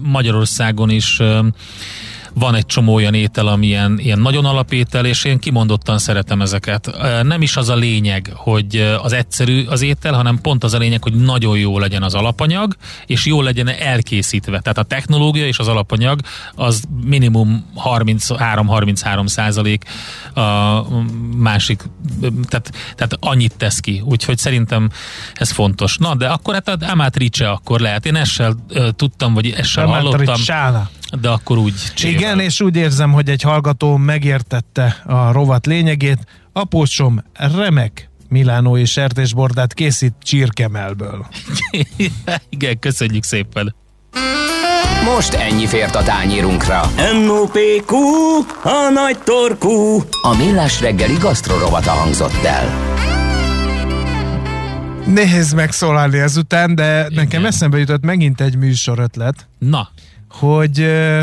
Magyarországon 0.02 0.90
is 0.90 1.20
van 2.38 2.54
egy 2.54 2.66
csomó 2.66 2.94
olyan 2.94 3.14
étel, 3.14 3.46
ami 3.46 3.66
ilyen, 3.66 3.98
ilyen 3.98 4.18
nagyon 4.18 4.44
alapétel, 4.44 5.06
és 5.06 5.24
én 5.24 5.38
kimondottan 5.38 5.98
szeretem 5.98 6.40
ezeket. 6.40 6.96
Nem 7.22 7.42
is 7.42 7.56
az 7.56 7.68
a 7.68 7.74
lényeg, 7.74 8.32
hogy 8.34 8.96
az 9.02 9.12
egyszerű 9.12 9.64
az 9.66 9.82
étel, 9.82 10.12
hanem 10.12 10.40
pont 10.40 10.64
az 10.64 10.74
a 10.74 10.78
lényeg, 10.78 11.02
hogy 11.02 11.14
nagyon 11.14 11.58
jó 11.58 11.78
legyen 11.78 12.02
az 12.02 12.14
alapanyag, 12.14 12.76
és 13.06 13.26
jó 13.26 13.42
legyen 13.42 13.68
elkészítve. 13.68 14.60
Tehát 14.60 14.78
a 14.78 14.82
technológia 14.82 15.46
és 15.46 15.58
az 15.58 15.68
alapanyag 15.68 16.20
az 16.54 16.82
minimum 17.04 17.64
33-33 17.84 19.26
százalék, 19.26 19.84
a 20.34 20.82
másik, 21.36 21.82
tehát, 22.48 22.72
tehát 22.94 23.16
annyit 23.20 23.56
tesz 23.56 23.80
ki. 23.80 24.02
Úgyhogy 24.04 24.38
szerintem 24.38 24.90
ez 25.34 25.50
fontos. 25.50 25.96
Na, 25.96 26.14
de 26.14 26.28
akkor 26.28 26.54
hát 26.54 26.68
a 26.68 26.76
Amatrice 26.90 27.50
akkor 27.50 27.80
lehet. 27.80 28.06
Én 28.06 28.16
essel 28.16 28.54
ö, 28.68 28.90
tudtam, 28.90 29.34
vagy 29.34 29.50
essel 29.50 29.86
hallottam, 29.86 30.20
Amatriciana. 30.20 30.90
De 31.20 31.28
akkor 31.28 31.58
úgy 31.58 31.74
csével. 31.94 32.18
Igen, 32.20 32.40
és 32.40 32.60
úgy 32.60 32.76
érzem, 32.76 33.12
hogy 33.12 33.28
egy 33.28 33.42
hallgató 33.42 33.96
megértette 33.96 35.02
a 35.06 35.32
rovat 35.32 35.66
lényegét. 35.66 36.26
Apósom 36.52 37.22
remek 37.32 38.10
milánói 38.28 38.84
sertésbordát 38.84 39.74
készít 39.74 40.14
csirkemelből. 40.22 41.26
Igen, 42.48 42.78
köszönjük 42.78 43.22
szépen. 43.22 43.74
Most 45.14 45.34
ennyi 45.34 45.66
fért 45.66 45.94
a 45.94 46.02
tányírunkra. 46.02 46.80
M.O.P.Q. 47.24 47.96
A 48.62 48.90
nagy 48.92 49.18
torkú. 49.18 50.02
A 50.22 50.36
Millás 50.36 50.80
reggeli 50.80 51.16
gasztrorovata 51.20 51.90
hangzott 51.90 52.44
el. 52.44 52.94
Nehéz 55.06 55.52
megszólalni 55.52 56.18
ezután, 56.18 56.74
de 56.74 56.98
Igen. 56.98 57.12
nekem 57.14 57.44
eszembe 57.44 57.78
jutott 57.78 58.04
megint 58.04 58.40
egy 58.40 58.56
műsor 58.56 58.98
ötlet, 58.98 59.48
Na, 59.58 59.88
hogy 60.38 60.80
ö, 60.80 61.22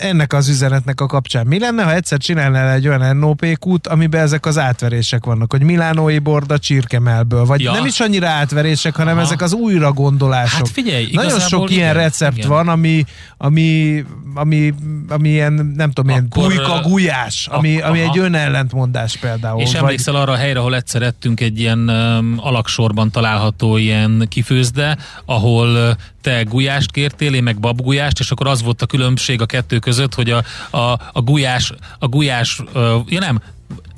ennek 0.00 0.32
az 0.32 0.48
üzenetnek 0.48 1.00
a 1.00 1.06
kapcsán 1.06 1.46
mi 1.46 1.58
lenne, 1.58 1.82
ha 1.82 1.94
egyszer 1.94 2.18
csinálnál 2.18 2.70
egy 2.74 2.88
olyan 2.88 3.16
NOP-kút, 3.16 3.86
amiben 3.86 4.20
ezek 4.20 4.46
az 4.46 4.58
átverések 4.58 5.24
vannak, 5.24 5.50
hogy 5.52 5.62
milánói 5.62 6.18
borda 6.18 6.58
csirkemelből, 6.58 7.44
vagy 7.44 7.60
Ja. 7.60 7.72
nem 7.72 7.84
is 7.86 8.00
annyira 8.00 8.28
átverések, 8.28 8.96
hanem 8.96 9.16
Aha. 9.16 9.24
ezek 9.26 9.42
az 9.42 9.52
újra 9.52 9.92
gondolások. 9.92 10.58
Hát 10.58 10.68
figyelj, 10.68 11.08
Nagyon 11.12 11.40
sok 11.40 11.70
ilyen 11.70 11.90
igen, 11.90 12.02
recept 12.02 12.36
igen. 12.36 12.48
van, 12.48 12.68
ami, 12.68 13.04
ami, 13.36 14.04
ami, 14.34 14.74
ami 15.08 15.28
ilyen, 15.28 15.72
nem 15.76 15.90
tudom, 15.90 16.10
ilyen 16.10 16.26
Akkor, 16.30 16.46
pulyka 16.46 16.80
gulyás, 16.80 17.46
ami, 17.50 17.80
ami 17.80 18.00
egy 18.00 18.18
önellentmondás 18.18 19.16
például. 19.16 19.60
És 19.60 19.70
vagy- 19.72 19.80
emlékszel 19.80 20.14
arra 20.14 20.32
a 20.32 20.36
helyre, 20.36 20.58
ahol 20.58 20.74
egyszer 20.74 21.02
ettünk 21.02 21.40
egy 21.40 21.60
ilyen 21.60 21.78
um, 21.78 22.34
alaksorban 22.36 23.10
található 23.10 23.76
ilyen 23.76 24.26
kifőzde, 24.28 24.96
ahol 25.24 25.96
te 26.22 26.42
gulyást 26.42 26.90
kértél, 26.90 27.34
én 27.34 27.42
meg 27.42 27.58
babgulyást, 27.60 28.18
és 28.18 28.30
akkor 28.30 28.46
az 28.46 28.62
volt 28.62 28.82
a 28.82 28.86
különbség 28.86 29.40
a 29.40 29.46
kettő 29.46 29.77
között, 29.78 30.14
hogy 30.14 30.30
a, 30.30 30.44
a, 30.70 31.00
a 31.12 31.20
gulyás, 31.20 31.72
a 31.98 32.06
gulyás, 32.06 32.62
ja 33.06 33.20
nem, 33.20 33.40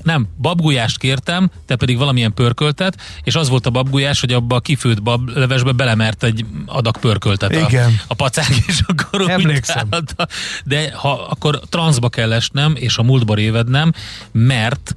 nem, 0.03 0.29
babgulyást 0.41 0.99
kértem, 0.99 1.51
te 1.67 1.77
pedig 1.77 1.99
valamilyen 1.99 2.35
pörköltet, 2.35 2.97
és 3.23 3.35
az 3.35 3.49
volt 3.49 3.67
a 3.67 3.71
babgulyás, 3.71 4.21
hogy 4.21 4.33
abba 4.33 4.57
a 4.57 4.61
kifőtt 4.61 5.03
bablevesbe 5.03 5.73
belemert 5.73 6.23
egy 6.23 6.45
adag 6.67 6.99
pörköltet 6.99 7.55
a, 7.57 7.59
Igen. 7.59 8.01
a 8.07 8.15
pacák, 8.15 8.49
és 8.67 8.81
akkor 8.87 9.31
Emlékszem. 9.31 9.89
találta. 9.89 10.27
De 10.65 10.93
ha 10.95 11.13
akkor 11.13 11.61
transzba 11.69 12.09
kell 12.09 12.33
esnem, 12.33 12.75
és 12.77 12.97
a 12.97 13.03
múltba 13.03 13.35
révednem, 13.35 13.93
mert 14.33 14.95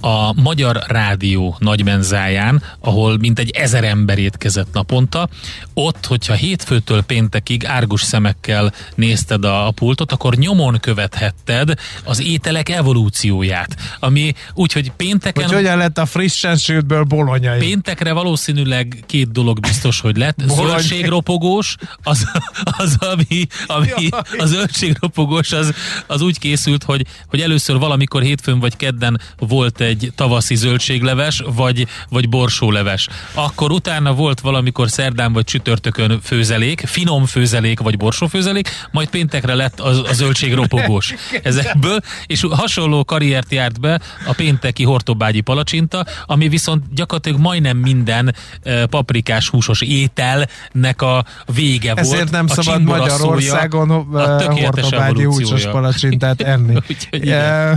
a 0.00 0.32
Magyar 0.32 0.82
Rádió 0.86 1.56
nagymenzáján, 1.58 2.62
ahol 2.80 3.18
mintegy 3.18 3.50
ezer 3.50 3.84
ember 3.84 4.18
étkezett 4.18 4.72
naponta, 4.72 5.28
ott, 5.74 6.06
hogyha 6.06 6.34
hétfőtől 6.34 7.02
péntekig 7.02 7.66
árgus 7.66 8.02
szemekkel 8.02 8.72
nézted 8.94 9.44
a, 9.44 9.70
pultot, 9.70 10.12
akkor 10.12 10.34
nyomon 10.34 10.78
követhetted 10.80 11.74
az 12.04 12.22
ételek 12.22 12.68
evolúcióját, 12.68 13.76
ami 14.00 14.32
úgyhogy 14.54 14.92
pénteken... 14.96 15.44
hogy 15.44 15.52
hogyan 15.52 15.78
lett 15.78 15.98
a 15.98 16.06
frissen 16.06 16.56
sültből 16.56 17.02
bolonyai. 17.02 17.58
Péntekre 17.58 18.12
valószínűleg 18.12 19.04
két 19.06 19.32
dolog 19.32 19.60
biztos, 19.60 20.00
hogy 20.00 20.16
lett. 20.16 20.38
Zöldségropogós, 20.60 21.76
az, 22.02 22.30
az 22.62 22.96
ami, 22.98 23.46
ami 23.66 24.08
a 24.38 24.46
zöldségropogós, 24.46 25.52
az, 25.52 25.74
az 26.06 26.20
úgy 26.20 26.38
készült, 26.38 26.82
hogy, 26.82 27.06
hogy 27.26 27.40
először 27.40 27.78
valamikor 27.78 28.22
hétfőn 28.22 28.58
vagy 28.58 28.76
kedden 28.76 29.20
volt 29.38 29.80
egy 29.80 29.89
tavaszi 30.14 30.54
zöldségleves, 30.54 31.42
vagy, 31.54 31.86
vagy 32.08 32.28
borsóleves. 32.28 33.08
Akkor 33.34 33.70
utána 33.70 34.14
volt 34.14 34.40
valamikor 34.40 34.90
szerdán 34.90 35.32
vagy 35.32 35.44
csütörtökön 35.44 36.20
főzelék, 36.22 36.80
finom 36.86 37.26
főzelék 37.26 37.80
vagy 37.80 37.96
borsófőzelék, 37.96 38.68
majd 38.90 39.08
péntekre 39.08 39.54
lett 39.54 39.80
a, 39.80 39.88
a 40.08 40.12
zöldségropogós 40.12 41.14
ezekből, 41.42 42.00
és 42.26 42.46
hasonló 42.50 43.04
karriert 43.04 43.52
járt 43.52 43.80
be 43.80 44.00
a 44.26 44.32
pénteki 44.32 44.84
hortobágyi 44.84 45.40
palacsinta, 45.40 46.06
ami 46.26 46.48
viszont 46.48 46.84
gyakorlatilag 46.94 47.40
majdnem 47.40 47.76
minden 47.76 48.34
eh, 48.62 48.84
paprikás 48.86 49.48
húsos 49.48 49.80
ételnek 49.80 51.02
a 51.02 51.24
vége 51.54 51.94
volt. 51.94 52.06
Ezért 52.06 52.30
nem 52.30 52.46
A 52.48 52.62
szabad 52.62 52.82
Magyarországon 52.82 53.90
a 53.90 54.36
tökéletes 54.36 54.82
hortobágyi 54.82 55.24
húsos 55.24 55.66
palacsintát 55.66 56.40
enni. 56.40 56.74
Eh, 57.10 57.72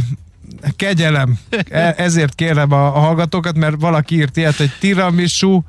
Kegyelem. 0.76 1.40
E- 1.70 1.94
Ezért 1.98 2.36
kérem 2.36 2.72
a, 2.72 2.86
a 2.86 3.00
hallgatókat, 3.00 3.58
mert 3.58 3.76
valaki 3.80 4.16
írt 4.16 4.38
ilyet, 4.38 4.56
hogy 4.56 4.72
tiramisu 4.80 5.62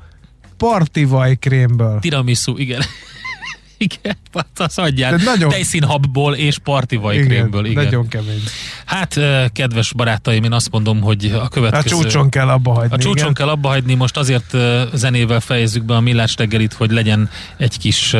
partivaj 0.57 1.35
krémből. 1.35 1.99
Tiramisu, 1.99 2.57
igen. 2.57 2.81
igen, 3.77 4.17
hát 4.33 4.47
azt 4.55 4.79
adjál. 4.79 5.11
Tehát 5.11 5.25
nagyon- 5.25 5.49
Tejszínhabból 5.49 6.35
és 6.35 6.57
partivajkrémből, 6.57 7.65
igen. 7.65 7.83
Nagyon 7.83 8.07
kemény. 8.07 8.43
Hát, 8.85 9.19
kedves 9.53 9.93
barátaim, 9.93 10.43
én 10.43 10.51
azt 10.51 10.71
mondom, 10.71 11.01
hogy 11.01 11.25
a 11.33 11.43
A 11.43 11.47
következő... 11.47 11.95
csúcson 11.95 12.29
kell 12.29 12.49
abba 12.49 12.71
hagyni. 12.73 12.93
A 12.93 12.97
csúcson 12.97 13.17
igen. 13.17 13.33
kell 13.33 13.47
abba 13.49 13.67
hagyni, 13.67 13.93
most 13.93 14.17
azért 14.17 14.55
zenével 14.93 15.39
fejezzük 15.39 15.83
be 15.83 15.95
a 15.95 15.99
millás 15.99 16.35
reggelit, 16.37 16.73
hogy 16.73 16.91
legyen 16.91 17.29
egy 17.57 17.77
kis, 17.77 18.15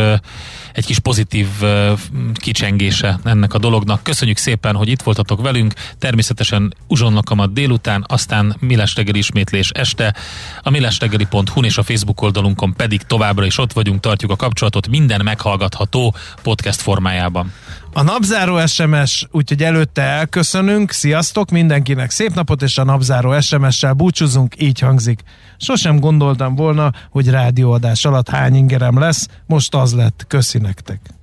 egy 0.75 0.85
kis 0.85 0.99
pozitív 0.99 1.47
kicsengése 2.33 3.19
ennek 3.23 3.53
a 3.53 3.57
dolognak. 3.57 4.03
Köszönjük 4.03 4.37
szépen, 4.37 4.75
hogy 4.75 4.87
itt 4.87 5.01
voltatok 5.01 5.41
velünk, 5.41 5.73
természetesen 5.99 6.73
uzsonnakamat 6.87 7.53
délután, 7.53 8.05
aztán 8.07 8.55
millás 8.59 8.95
reggeli 8.95 9.17
ismétlés 9.17 9.69
este, 9.69 10.15
a 10.61 10.69
millásreggeli.hu 10.69 11.63
és 11.63 11.77
a 11.77 11.83
Facebook 11.83 12.21
oldalunkon 12.21 12.73
pedig 12.73 13.01
továbbra 13.01 13.45
is 13.45 13.57
ott 13.57 13.73
vagyunk, 13.73 13.99
tartjuk 13.99 14.31
a 14.31 14.35
kapcsolatot 14.35 14.87
minden 14.87 15.23
meghallgatható 15.23 16.15
podcast 16.41 16.81
formájában. 16.81 17.53
A 17.97 18.03
napzáró 18.03 18.65
SMS, 18.65 19.27
úgyhogy 19.31 19.63
előtte 19.63 20.01
elköszönünk. 20.01 20.91
Sziasztok, 20.91 21.49
mindenkinek 21.51 22.09
szép 22.09 22.33
napot, 22.33 22.61
és 22.61 22.77
a 22.77 22.83
napzáró 22.83 23.39
SMS-sel 23.39 23.93
búcsúzunk, 23.93 24.61
így 24.61 24.79
hangzik. 24.79 25.19
Sosem 25.57 25.99
gondoltam 25.99 26.55
volna, 26.55 26.91
hogy 27.09 27.29
rádióadás 27.29 28.05
alatt 28.05 28.29
hány 28.29 28.55
ingerem 28.55 28.99
lesz, 28.99 29.27
most 29.45 29.75
az 29.75 29.93
lett. 29.93 30.25
Köszi 30.27 30.57
nektek. 30.57 31.14